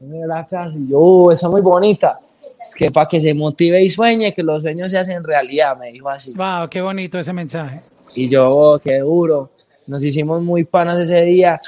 [0.00, 2.18] Yo miré la casa y yo, "Uh, está muy bonita.
[2.58, 5.92] Es que para que se motive y sueñe, que los sueños se hacen realidad, me
[5.92, 6.32] dijo así.
[6.32, 7.82] Wow, qué bonito ese mensaje.
[8.14, 9.50] Y yo, oh, qué duro.
[9.86, 11.60] Nos hicimos muy panas ese día.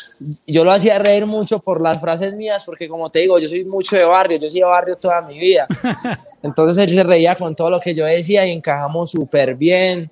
[0.47, 3.65] Yo lo hacía reír mucho por las frases mías, porque como te digo, yo soy
[3.65, 5.67] mucho de barrio, yo soy de barrio toda mi vida.
[6.43, 10.11] Entonces él se reía con todo lo que yo decía y encajamos súper bien.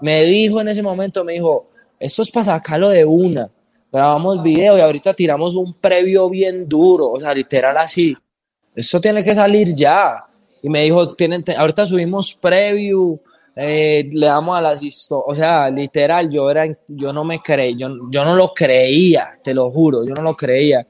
[0.00, 1.68] Me dijo en ese momento, me dijo,
[2.00, 3.48] esto es para sacarlo de una.
[3.92, 8.16] Grabamos video y ahorita tiramos un previo bien duro, o sea, literal así.
[8.74, 10.24] Esto tiene que salir ya.
[10.62, 13.20] Y me dijo, tienen, ahorita subimos preview,
[13.56, 15.24] eh, le damos a las historias.
[15.28, 19.54] O sea, literal, yo, era, yo no me creí, yo, yo no lo creía, te
[19.54, 20.86] lo juro, yo no lo creía.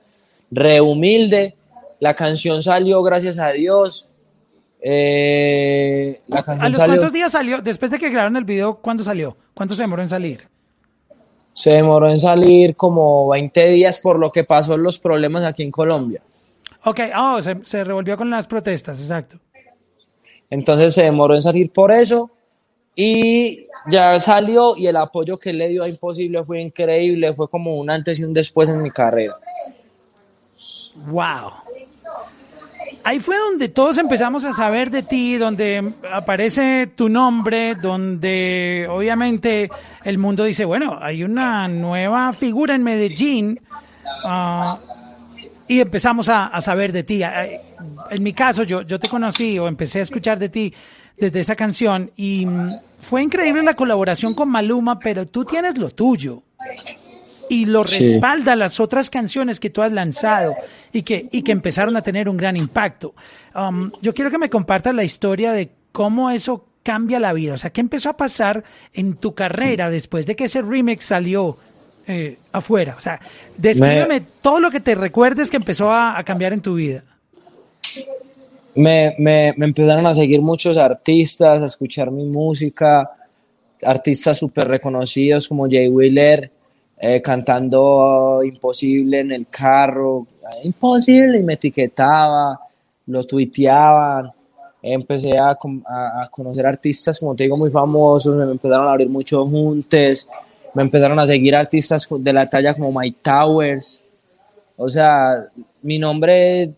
[0.50, 1.54] Re humilde,
[2.00, 4.10] la canción salió, gracias a Dios.
[4.80, 7.62] Eh, la ¿A canción los salió, cuántos días salió?
[7.62, 9.36] Después de que grabaron el video, ¿cuándo salió?
[9.54, 10.54] ¿Cuánto se demoró en salir?
[11.54, 15.62] se demoró en salir como 20 días por lo que pasó en los problemas aquí
[15.62, 16.20] en Colombia.
[16.84, 19.38] Ok, oh, se, se revolvió con las protestas, exacto.
[20.50, 22.32] Entonces se demoró en salir por eso
[22.94, 27.76] y ya salió y el apoyo que le dio a Imposible fue increíble, fue como
[27.76, 29.34] un antes y un después en mi carrera.
[31.06, 31.52] Wow.
[33.06, 39.68] Ahí fue donde todos empezamos a saber de ti, donde aparece tu nombre, donde obviamente
[40.04, 43.60] el mundo dice, bueno, hay una nueva figura en Medellín
[44.24, 44.78] ah,
[45.68, 47.22] y empezamos a, a saber de ti.
[47.22, 47.58] Ay,
[48.10, 50.72] En mi caso, yo, yo te conocí o empecé a escuchar de ti
[51.16, 55.90] desde esa canción y mm, fue increíble la colaboración con Maluma, pero tú tienes lo
[55.90, 56.42] tuyo
[57.50, 58.12] y lo Sí.
[58.12, 60.54] respalda las otras canciones que tú has lanzado
[60.92, 63.14] y que, y que empezaron a tener un gran impacto.
[63.54, 67.54] Um, yo quiero que me compartas la historia de cómo eso cambia la vida?
[67.54, 68.62] O sea, ¿qué empezó a pasar
[68.92, 71.56] en tu carrera después de que ese remix salió
[72.06, 72.94] eh, afuera?
[72.96, 73.18] O sea,
[73.56, 77.02] descríbeme todo lo que te recuerdes que empezó a, cambiar en tu vida.
[78.76, 83.10] Me, me, empezaron a seguir muchos artistas, a escuchar mi música,
[83.82, 86.50] artistas súper reconocidos como Jay Wheeler,
[86.98, 90.26] eh, cantando Imposible en el carro,
[90.64, 92.58] Imposible, y me etiquetaba,
[93.06, 94.32] lo tuiteaban.
[94.82, 99.48] Empecé a, a, conocer artistas, como te digo, muy famosos, me empezaron a abrir muchos
[99.48, 100.28] juntes,
[100.74, 104.02] me empezaron a seguir artistas de la talla como Mike Towers.
[104.76, 105.46] O sea,
[105.82, 106.70] mi nombre,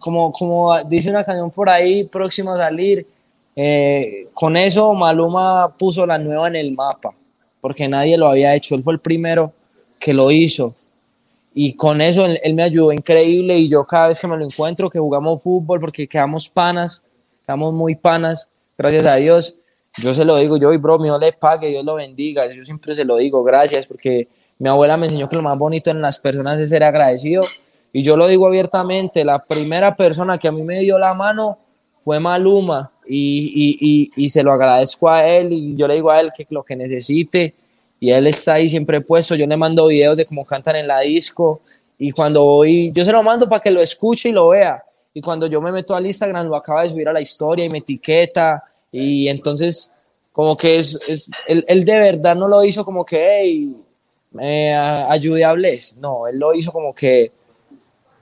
[0.00, 3.06] como, como dice una canción por ahí, próximo a salir,
[3.54, 7.12] eh, con eso Maluma puso la nueva en el mapa,
[7.60, 9.52] porque nadie lo había hecho, él fue el primero
[9.98, 10.74] que lo hizo.
[11.54, 14.88] Y con eso él, me ayudó increíble y yo cada vez que me lo encuentro,
[14.88, 17.02] que jugamos fútbol, porque quedamos panas,
[17.44, 19.56] quedamos muy panas, gracias a Dios,
[19.96, 22.94] yo se lo digo, yo y bro, Dios le pague, Dios lo bendiga, yo siempre
[22.94, 26.18] se lo digo, gracias, porque mi abuela me enseñó que lo más bonito en las
[26.18, 27.42] personas es ser agradecido.
[27.92, 31.58] Y yo lo digo abiertamente, la primera persona que a mí me dio la mano
[32.04, 36.20] fue Maluma y, y, y, se lo agradezco a él y yo le digo a
[36.20, 37.54] él que lo que necesite
[38.00, 41.00] y él está ahí siempre puesto, yo le mando videos de cómo cantan en la
[41.00, 41.60] disco
[41.98, 44.82] y cuando voy, yo se lo mando para que lo escuche y lo vea.
[45.12, 47.70] Y cuando yo me meto al Instagram lo acaba de subir a la historia y
[47.70, 48.62] me etiqueta
[48.92, 49.92] y entonces
[50.32, 53.76] como que es, es él, él, de verdad no lo hizo como que, hey,
[55.08, 57.32] ayude a Bless, no, él lo hizo como que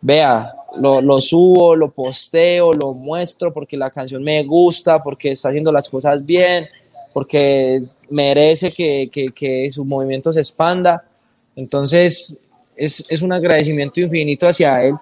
[0.06, 5.48] vea, lo, lo, subo, lo posteo, lo muestro porque la canción me gusta, porque está
[5.48, 6.68] haciendo las cosas bien,
[7.12, 11.04] porque merece que, que, que su movimiento se expanda.
[11.56, 12.38] Entonces,
[12.76, 14.94] es, es, un agradecimiento infinito hacia él.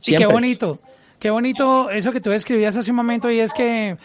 [0.00, 0.78] Sí, qué bonito,
[1.18, 3.98] qué bonito eso que tú escribías hace un momento y es que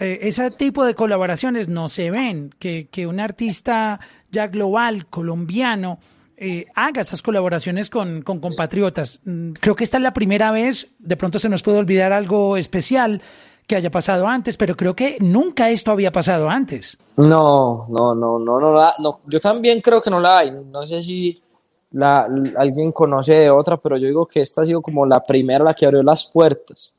[0.00, 4.00] eh, ese tipo de colaboraciones no se ven, que, que un artista
[4.32, 6.00] ya global, colombiano,
[6.42, 9.20] eh, haga esas colaboraciones con, compatriotas.
[9.24, 12.56] Mm, creo que esta es la primera vez, de pronto se nos puede olvidar algo
[12.56, 13.20] especial
[13.66, 16.96] que haya pasado antes, pero creo que nunca esto había pasado antes.
[17.18, 20.50] No, no, no, no, no, no, yo también creo que no la hay.
[20.50, 21.42] No sé si
[21.90, 22.26] la,
[22.56, 25.74] alguien conoce de otra, pero yo digo que esta ha sido como la primera la
[25.74, 26.94] que abrió las puertas.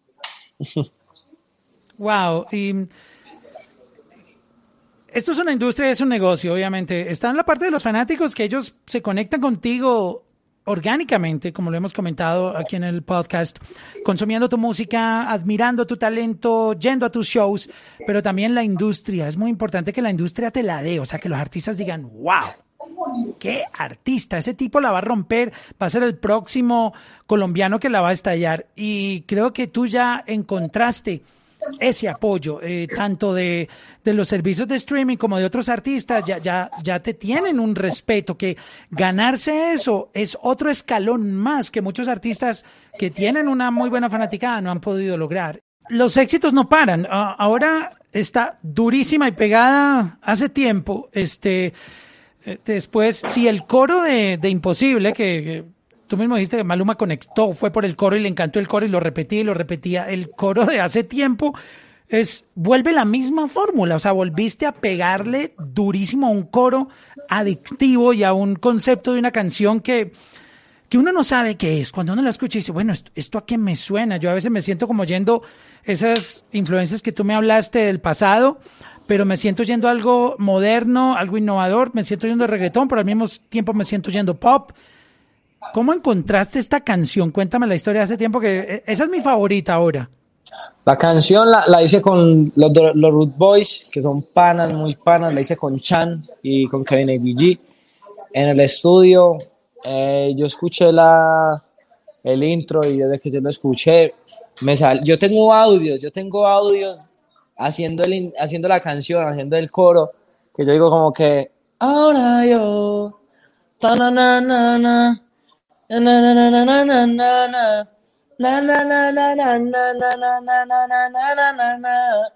[1.98, 2.76] wow, y
[5.12, 7.12] esto es una industria, es un negocio, obviamente.
[7.12, 10.24] Está en la parte de los fanáticos que ellos se conectan contigo
[10.66, 13.58] orgánicamente, como lo hemos comentado aquí en el podcast,
[14.06, 17.70] consumiendo tu música, admirando tu talento, yendo a tus shows,
[18.06, 19.28] pero también la industria.
[19.28, 22.10] Es muy importante que la industria te la dé, o sea, que los artistas digan,
[22.14, 22.52] wow,
[23.40, 25.52] qué artista, ese tipo la va a romper,
[25.82, 26.94] va a ser el próximo
[27.26, 28.68] colombiano que la va a estallar.
[28.76, 31.24] Y creo que tú ya encontraste
[31.80, 33.70] ese apoyo, eh, tanto de,
[34.04, 37.76] de, los servicios de streaming como de otros artistas, ya, ya, ya te tienen un
[37.76, 38.58] respeto, que
[38.90, 42.66] ganarse eso es otro escalón más que muchos artistas
[42.98, 45.60] que tienen una muy buena fanaticada no han podido lograr.
[45.90, 47.08] Los éxitos no paran.
[47.10, 51.10] ahora está durísima y pegada hace tiempo.
[51.12, 51.74] Este,
[52.46, 55.66] eh, después, si el coro de, de Imposible, que
[56.12, 58.86] Tú mismo dijiste que Maluma conectó, fue por el coro y le encantó el coro
[58.86, 60.10] y lo repetía y lo repetía.
[60.10, 61.58] El coro de hace tiempo
[62.10, 66.90] es vuelve la misma fórmula, o sea, volviste a pegarle durísimo a un coro
[67.30, 70.12] adictivo y a un concepto de una canción que,
[70.90, 71.94] que uno no sabe qué es.
[71.94, 74.18] Cuando uno la escucha y dice, bueno, esto, esto a qué me suena.
[74.18, 75.44] Yo a veces me siento como yendo
[75.86, 78.60] esas influencias que tú me hablaste del pasado,
[79.08, 83.28] pero me siento yendo algo moderno, algo innovador, me siento yendo reggaetón, pero al mismo
[83.48, 84.74] tiempo me siento yendo pop.
[85.74, 87.32] ¿Cómo encontraste esta canción?
[87.32, 90.10] Cuéntame la historia de hace tiempo, que eh, esa es mi favorita ahora.
[90.84, 95.34] La canción la, hice con los, los Root Boys, que son panas, muy panas.
[95.34, 97.60] La hice con Chan y con Kevin ABG.
[98.34, 99.38] En el estudio,
[99.84, 101.64] eh, yo escuché la,
[102.24, 104.14] el intro y desde que yo lo escuché,
[104.62, 107.10] me sal, yo tengo audios, yo tengo audios
[107.58, 110.12] haciendo, el, haciendo la canción, haciendo el coro,
[110.56, 113.20] que yo digo como que, ahora yo,
[113.80, 115.22] ta na na na na,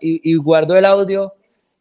[0.02, 1.34] y, guardo el audio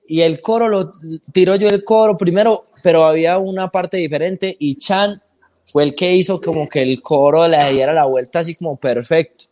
[0.06, 0.92] y el coro lo
[1.32, 5.20] tiro yo el coro primero, pero había una parte diferente y Chan
[5.66, 9.46] fue el que hizo como que el coro le diera la vuelta así como perfecto.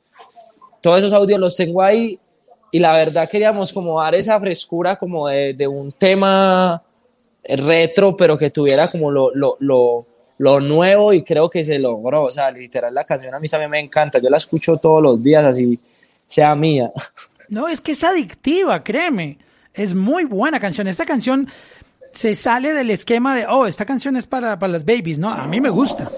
[0.80, 2.20] Todos esos audios los tengo ahí
[2.70, 6.84] y la verdad queríamos como dar esa frescura como de, un tema
[7.42, 10.06] retro, pero que tuviera como lo
[10.42, 12.24] lo nuevo y creo que se logró.
[12.24, 14.18] O sea, literal, la canción a mí también me encanta.
[14.18, 15.78] Yo la escucho todos los días, así
[16.26, 16.90] sea mía.
[17.48, 19.36] No, es que es adictiva, créeme.
[19.74, 20.86] Es muy buena canción.
[20.86, 21.48] Esta canción
[22.14, 25.30] se sale del esquema de, oh, esta canción es para, para las babies, ¿no?
[25.30, 26.10] A mí me gusta.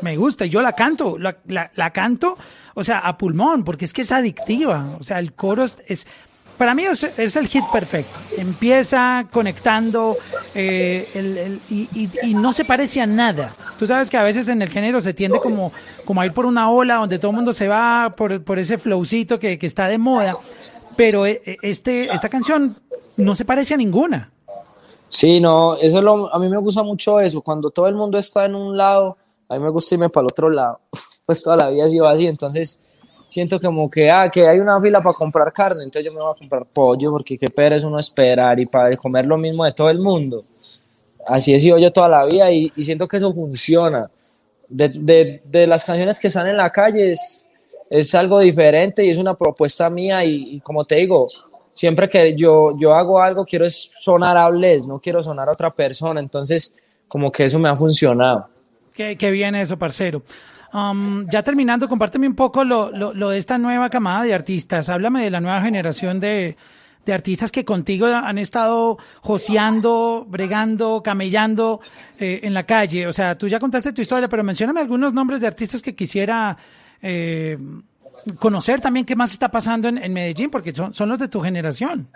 [0.00, 0.44] Me gusta.
[0.44, 1.18] Yo la canto.
[1.18, 2.36] La, la, canto,
[2.74, 4.96] o sea, a pulmón, porque es que es adictiva.
[4.98, 6.08] O sea, el coro es
[6.56, 8.18] para mí es, el hit perfecto.
[8.36, 10.16] Empieza conectando
[10.54, 13.54] eh, y, no se parece a nada.
[13.78, 15.72] Tú sabes que a veces en el género se tiende como,
[16.04, 18.78] como a ir por una ola donde todo el mundo se va por, por ese
[18.78, 20.36] flowcito que, que, está de moda.
[20.96, 22.76] Pero eh, eh, este, esta canción
[23.16, 24.30] no se parece a ninguna.
[25.08, 27.42] Sí, no, eso es lo, a mí me gusta mucho eso.
[27.42, 29.16] Cuando todo el mundo está en un lado,
[29.48, 30.80] a mí me gusta irme para el otro lado.
[31.24, 32.26] Pues toda la vida ha sido así.
[32.26, 32.91] Entonces,
[33.32, 36.32] siento como que, ah, que hay una fila para comprar carne, entonces yo me voy
[36.34, 39.88] a comprar pollo porque qué pereza uno esperar y para comer lo mismo de todo
[39.88, 40.44] el mundo.
[41.26, 44.10] Así he sido yo toda la vida y, siento que eso funciona.
[44.68, 47.48] De, de, de, las canciones que están en la calle es,
[47.88, 51.26] es algo diferente y es una propuesta mía y, como te digo,
[51.68, 55.70] siempre que yo, yo hago algo quiero sonar a Bless, no quiero sonar a otra
[55.70, 56.74] persona, entonces
[57.08, 58.48] como que eso me ha funcionado.
[58.92, 60.22] Qué, qué bien eso, parcero.
[60.72, 64.88] Ya terminando, compárteme un poco lo, lo, de esta nueva camada de artistas.
[64.88, 66.56] Háblame de la nueva generación de,
[67.12, 71.80] artistas que contigo han estado joseando, bregando, camellando
[72.18, 73.06] eh, en la calle.
[73.06, 76.56] O sea, tú ya contaste tu historia, pero mencióname algunos nombres de artistas que quisiera
[77.02, 77.58] eh,
[78.38, 81.40] conocer también qué más está pasando en, en Medellín, porque son, son, los de tu
[81.40, 82.08] generación.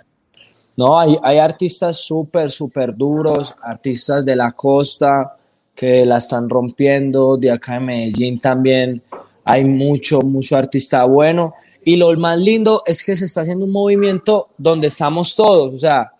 [0.76, 5.36] No, hay, hay artistas súper, súper duros, artistas de la costa,
[5.76, 9.02] que la están rompiendo, de acá en Medellín también
[9.44, 11.54] hay mucho, mucho artista bueno.
[11.84, 15.78] Y lo más lindo es que se está haciendo un movimiento donde estamos todos, o
[15.78, 16.10] sea,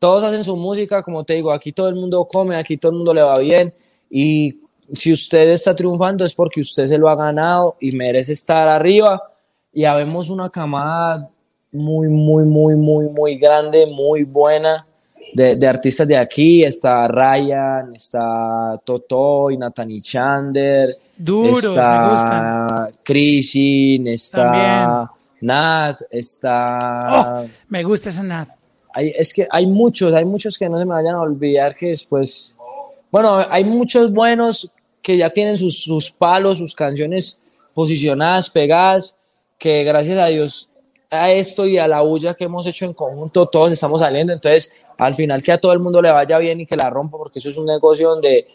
[0.00, 2.98] todos hacen su música, como te digo, aquí todo el mundo come, aquí todo el
[2.98, 3.72] mundo le va bien.
[4.10, 4.58] Y
[4.92, 9.22] si usted está triunfando es porque usted se lo ha ganado y merece estar arriba.
[9.72, 11.30] Y habemos una camada
[11.70, 14.84] muy, muy, muy, muy, muy grande, muy buena
[15.34, 25.10] de, artistas de aquí está Ryan, está Toto y Nathanie Chander, Duros, está Chrisin, está
[25.40, 27.42] Nat, está...
[27.42, 28.48] Oh, me gusta ese Nat.
[28.94, 31.88] Hay, es que hay muchos, hay muchos que no se me vayan a olvidar que
[31.88, 32.58] después...
[33.10, 34.70] Bueno, hay muchos buenos
[35.02, 37.42] que ya tienen sus, sus palos, sus canciones
[37.74, 39.16] posicionadas, pegadas,
[39.58, 40.72] que gracias a Dios
[41.12, 44.32] a esto y a la bulla que hemos hecho en conjunto, todos estamos saliendo.
[44.32, 44.72] Entonces,
[45.04, 47.38] al final que a todo el mundo le vaya bien y que la rompa, porque
[47.38, 48.46] eso es un negocio donde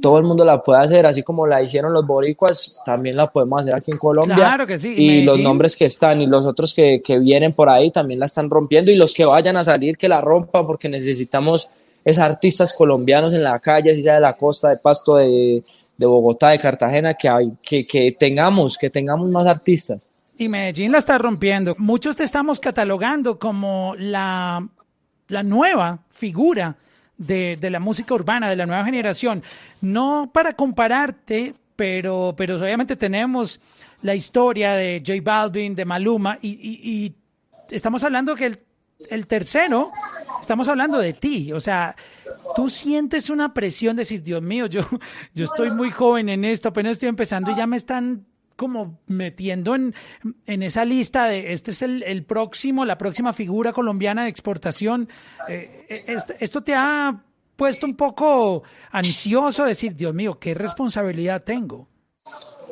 [0.00, 3.60] todo el mundo la puede hacer, así como la hicieron los boricuas, también la podemos
[3.60, 4.34] hacer aquí en Colombia.
[4.34, 4.94] Claro que sí.
[4.96, 8.26] Y, los nombres que están y los otros que, que, vienen por ahí también la
[8.26, 11.70] están rompiendo y los que vayan a salir que la rompan porque necesitamos
[12.04, 15.62] esos artistas colombianos en la calle, si sea de la costa, de Pasto, de,
[15.96, 20.08] de Bogotá, de Cartagena, que, hay, que, que tengamos, que tengamos más artistas.
[20.38, 21.74] Y Medellín la está rompiendo.
[21.78, 24.66] Muchos te estamos catalogando como la
[25.28, 26.76] la nueva figura
[27.16, 29.42] de, de, la música urbana, de la nueva generación.
[29.80, 33.60] No para compararte, pero, pero obviamente tenemos
[34.02, 37.14] la historia de J Balvin, de Maluma, y, y,
[37.70, 38.58] estamos hablando que el,
[39.10, 39.88] el, tercero,
[40.40, 41.52] estamos hablando de ti.
[41.52, 41.96] O sea,
[42.54, 44.82] tú sientes una presión de decir, Dios mío, yo,
[45.34, 48.24] yo estoy muy joven en esto, apenas estoy empezando y ya me están
[48.58, 49.94] como metiendo en,
[50.44, 55.08] en esa lista de este es el, el, próximo, la próxima figura colombiana de exportación.
[55.48, 57.22] Eh, eh esto te ha
[57.54, 61.86] puesto un poco ansioso, decir, Dios mío, qué responsabilidad tengo.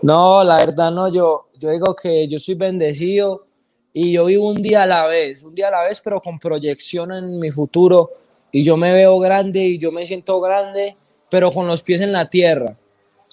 [0.03, 3.47] No, la verdad no, yo, yo digo que yo soy bendecido
[3.93, 6.41] y yo vivo un día a la vez, un día a la vez, pero con
[6.41, 8.11] proyección en mi futuro
[8.51, 10.97] y yo me veo grande y yo me siento grande,
[11.31, 12.77] pero con los pies en la tierra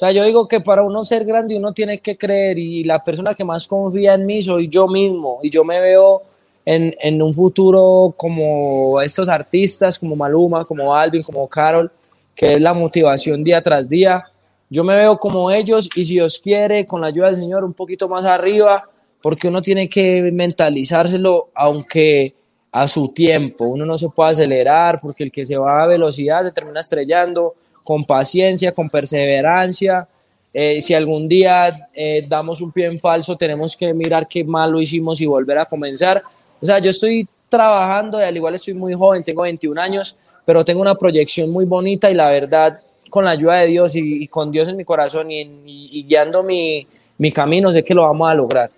[0.04, 3.34] sea, yo digo que para uno ser grande uno tiene que creer y la persona
[3.34, 6.24] que más confía en mí soy yo mismo y yo me veo
[6.66, 11.92] en, en un futuro como estos artistas, como Maluma, como Alvin, como Carol,
[12.36, 14.24] que es la motivación día tras día.
[14.70, 17.74] Yo me veo como ellos y si Dios quiere, con la ayuda del Señor, un
[17.74, 18.90] poquito más arriba,
[19.22, 22.34] porque uno tiene que mentalizárselo, aunque
[22.74, 23.66] a su tiempo.
[23.66, 27.54] Uno no se puede acelerar porque el que se va a velocidad se termina estrellando
[27.84, 30.08] con paciencia, con perseverancia.
[30.54, 34.72] Eh, si algún día eh, damos un pie en falso, tenemos que mirar qué mal
[34.72, 36.22] lo hicimos y volver a comenzar.
[36.62, 40.16] O sea, yo estoy trabajando, y al igual estoy muy joven, tengo 21 años,
[40.46, 42.80] pero tengo una proyección muy bonita y la verdad,
[43.10, 47.32] con la ayuda de Dios y, con Dios en mi corazón y, guiando mi, mi
[47.32, 48.72] camino, sé que lo vamos a lograr.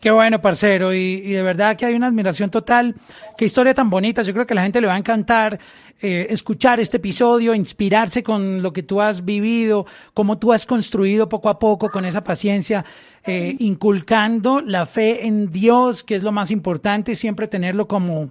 [0.00, 2.94] Qué bueno, parcero, y, y, de verdad que hay una admiración total.
[3.36, 4.22] Qué historia tan bonita.
[4.22, 5.58] Yo creo que la gente le va a encantar
[6.02, 11.28] eh, escuchar este episodio, inspirarse con lo que tú has vivido, cómo tú has construido
[11.28, 12.84] poco a poco con esa paciencia,
[13.24, 18.30] eh, inculcando la fe en Dios, que es lo más importante, siempre tenerlo como,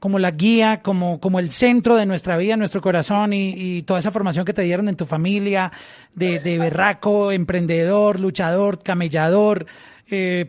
[0.00, 4.10] como la guía, como, como el centro de nuestra vida, nuestro corazón y, toda esa
[4.10, 5.72] formación que te dieron en tu familia,
[6.14, 9.64] de, de berraco, emprendedor, luchador, camellador.
[10.10, 10.46] Eh,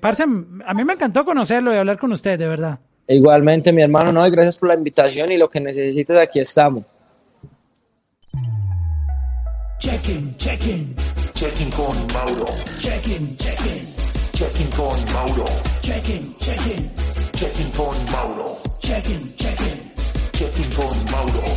[0.65, 2.79] a mí me encantó conocerlo y hablar con usted, de verdad.
[3.07, 6.83] Igualmente, mi hermano, no, y gracias por la invitación y lo que necesites, aquí estamos.
[9.79, 10.95] Checking, checking.
[11.33, 12.45] Checking con Mauro.
[12.79, 13.87] Checking, checking.
[14.31, 15.45] Checking con Mauro.
[15.81, 16.21] Checking.
[17.33, 18.57] Checking con Mauro.
[18.79, 19.33] Checking.
[20.31, 21.52] Checking con Mauro.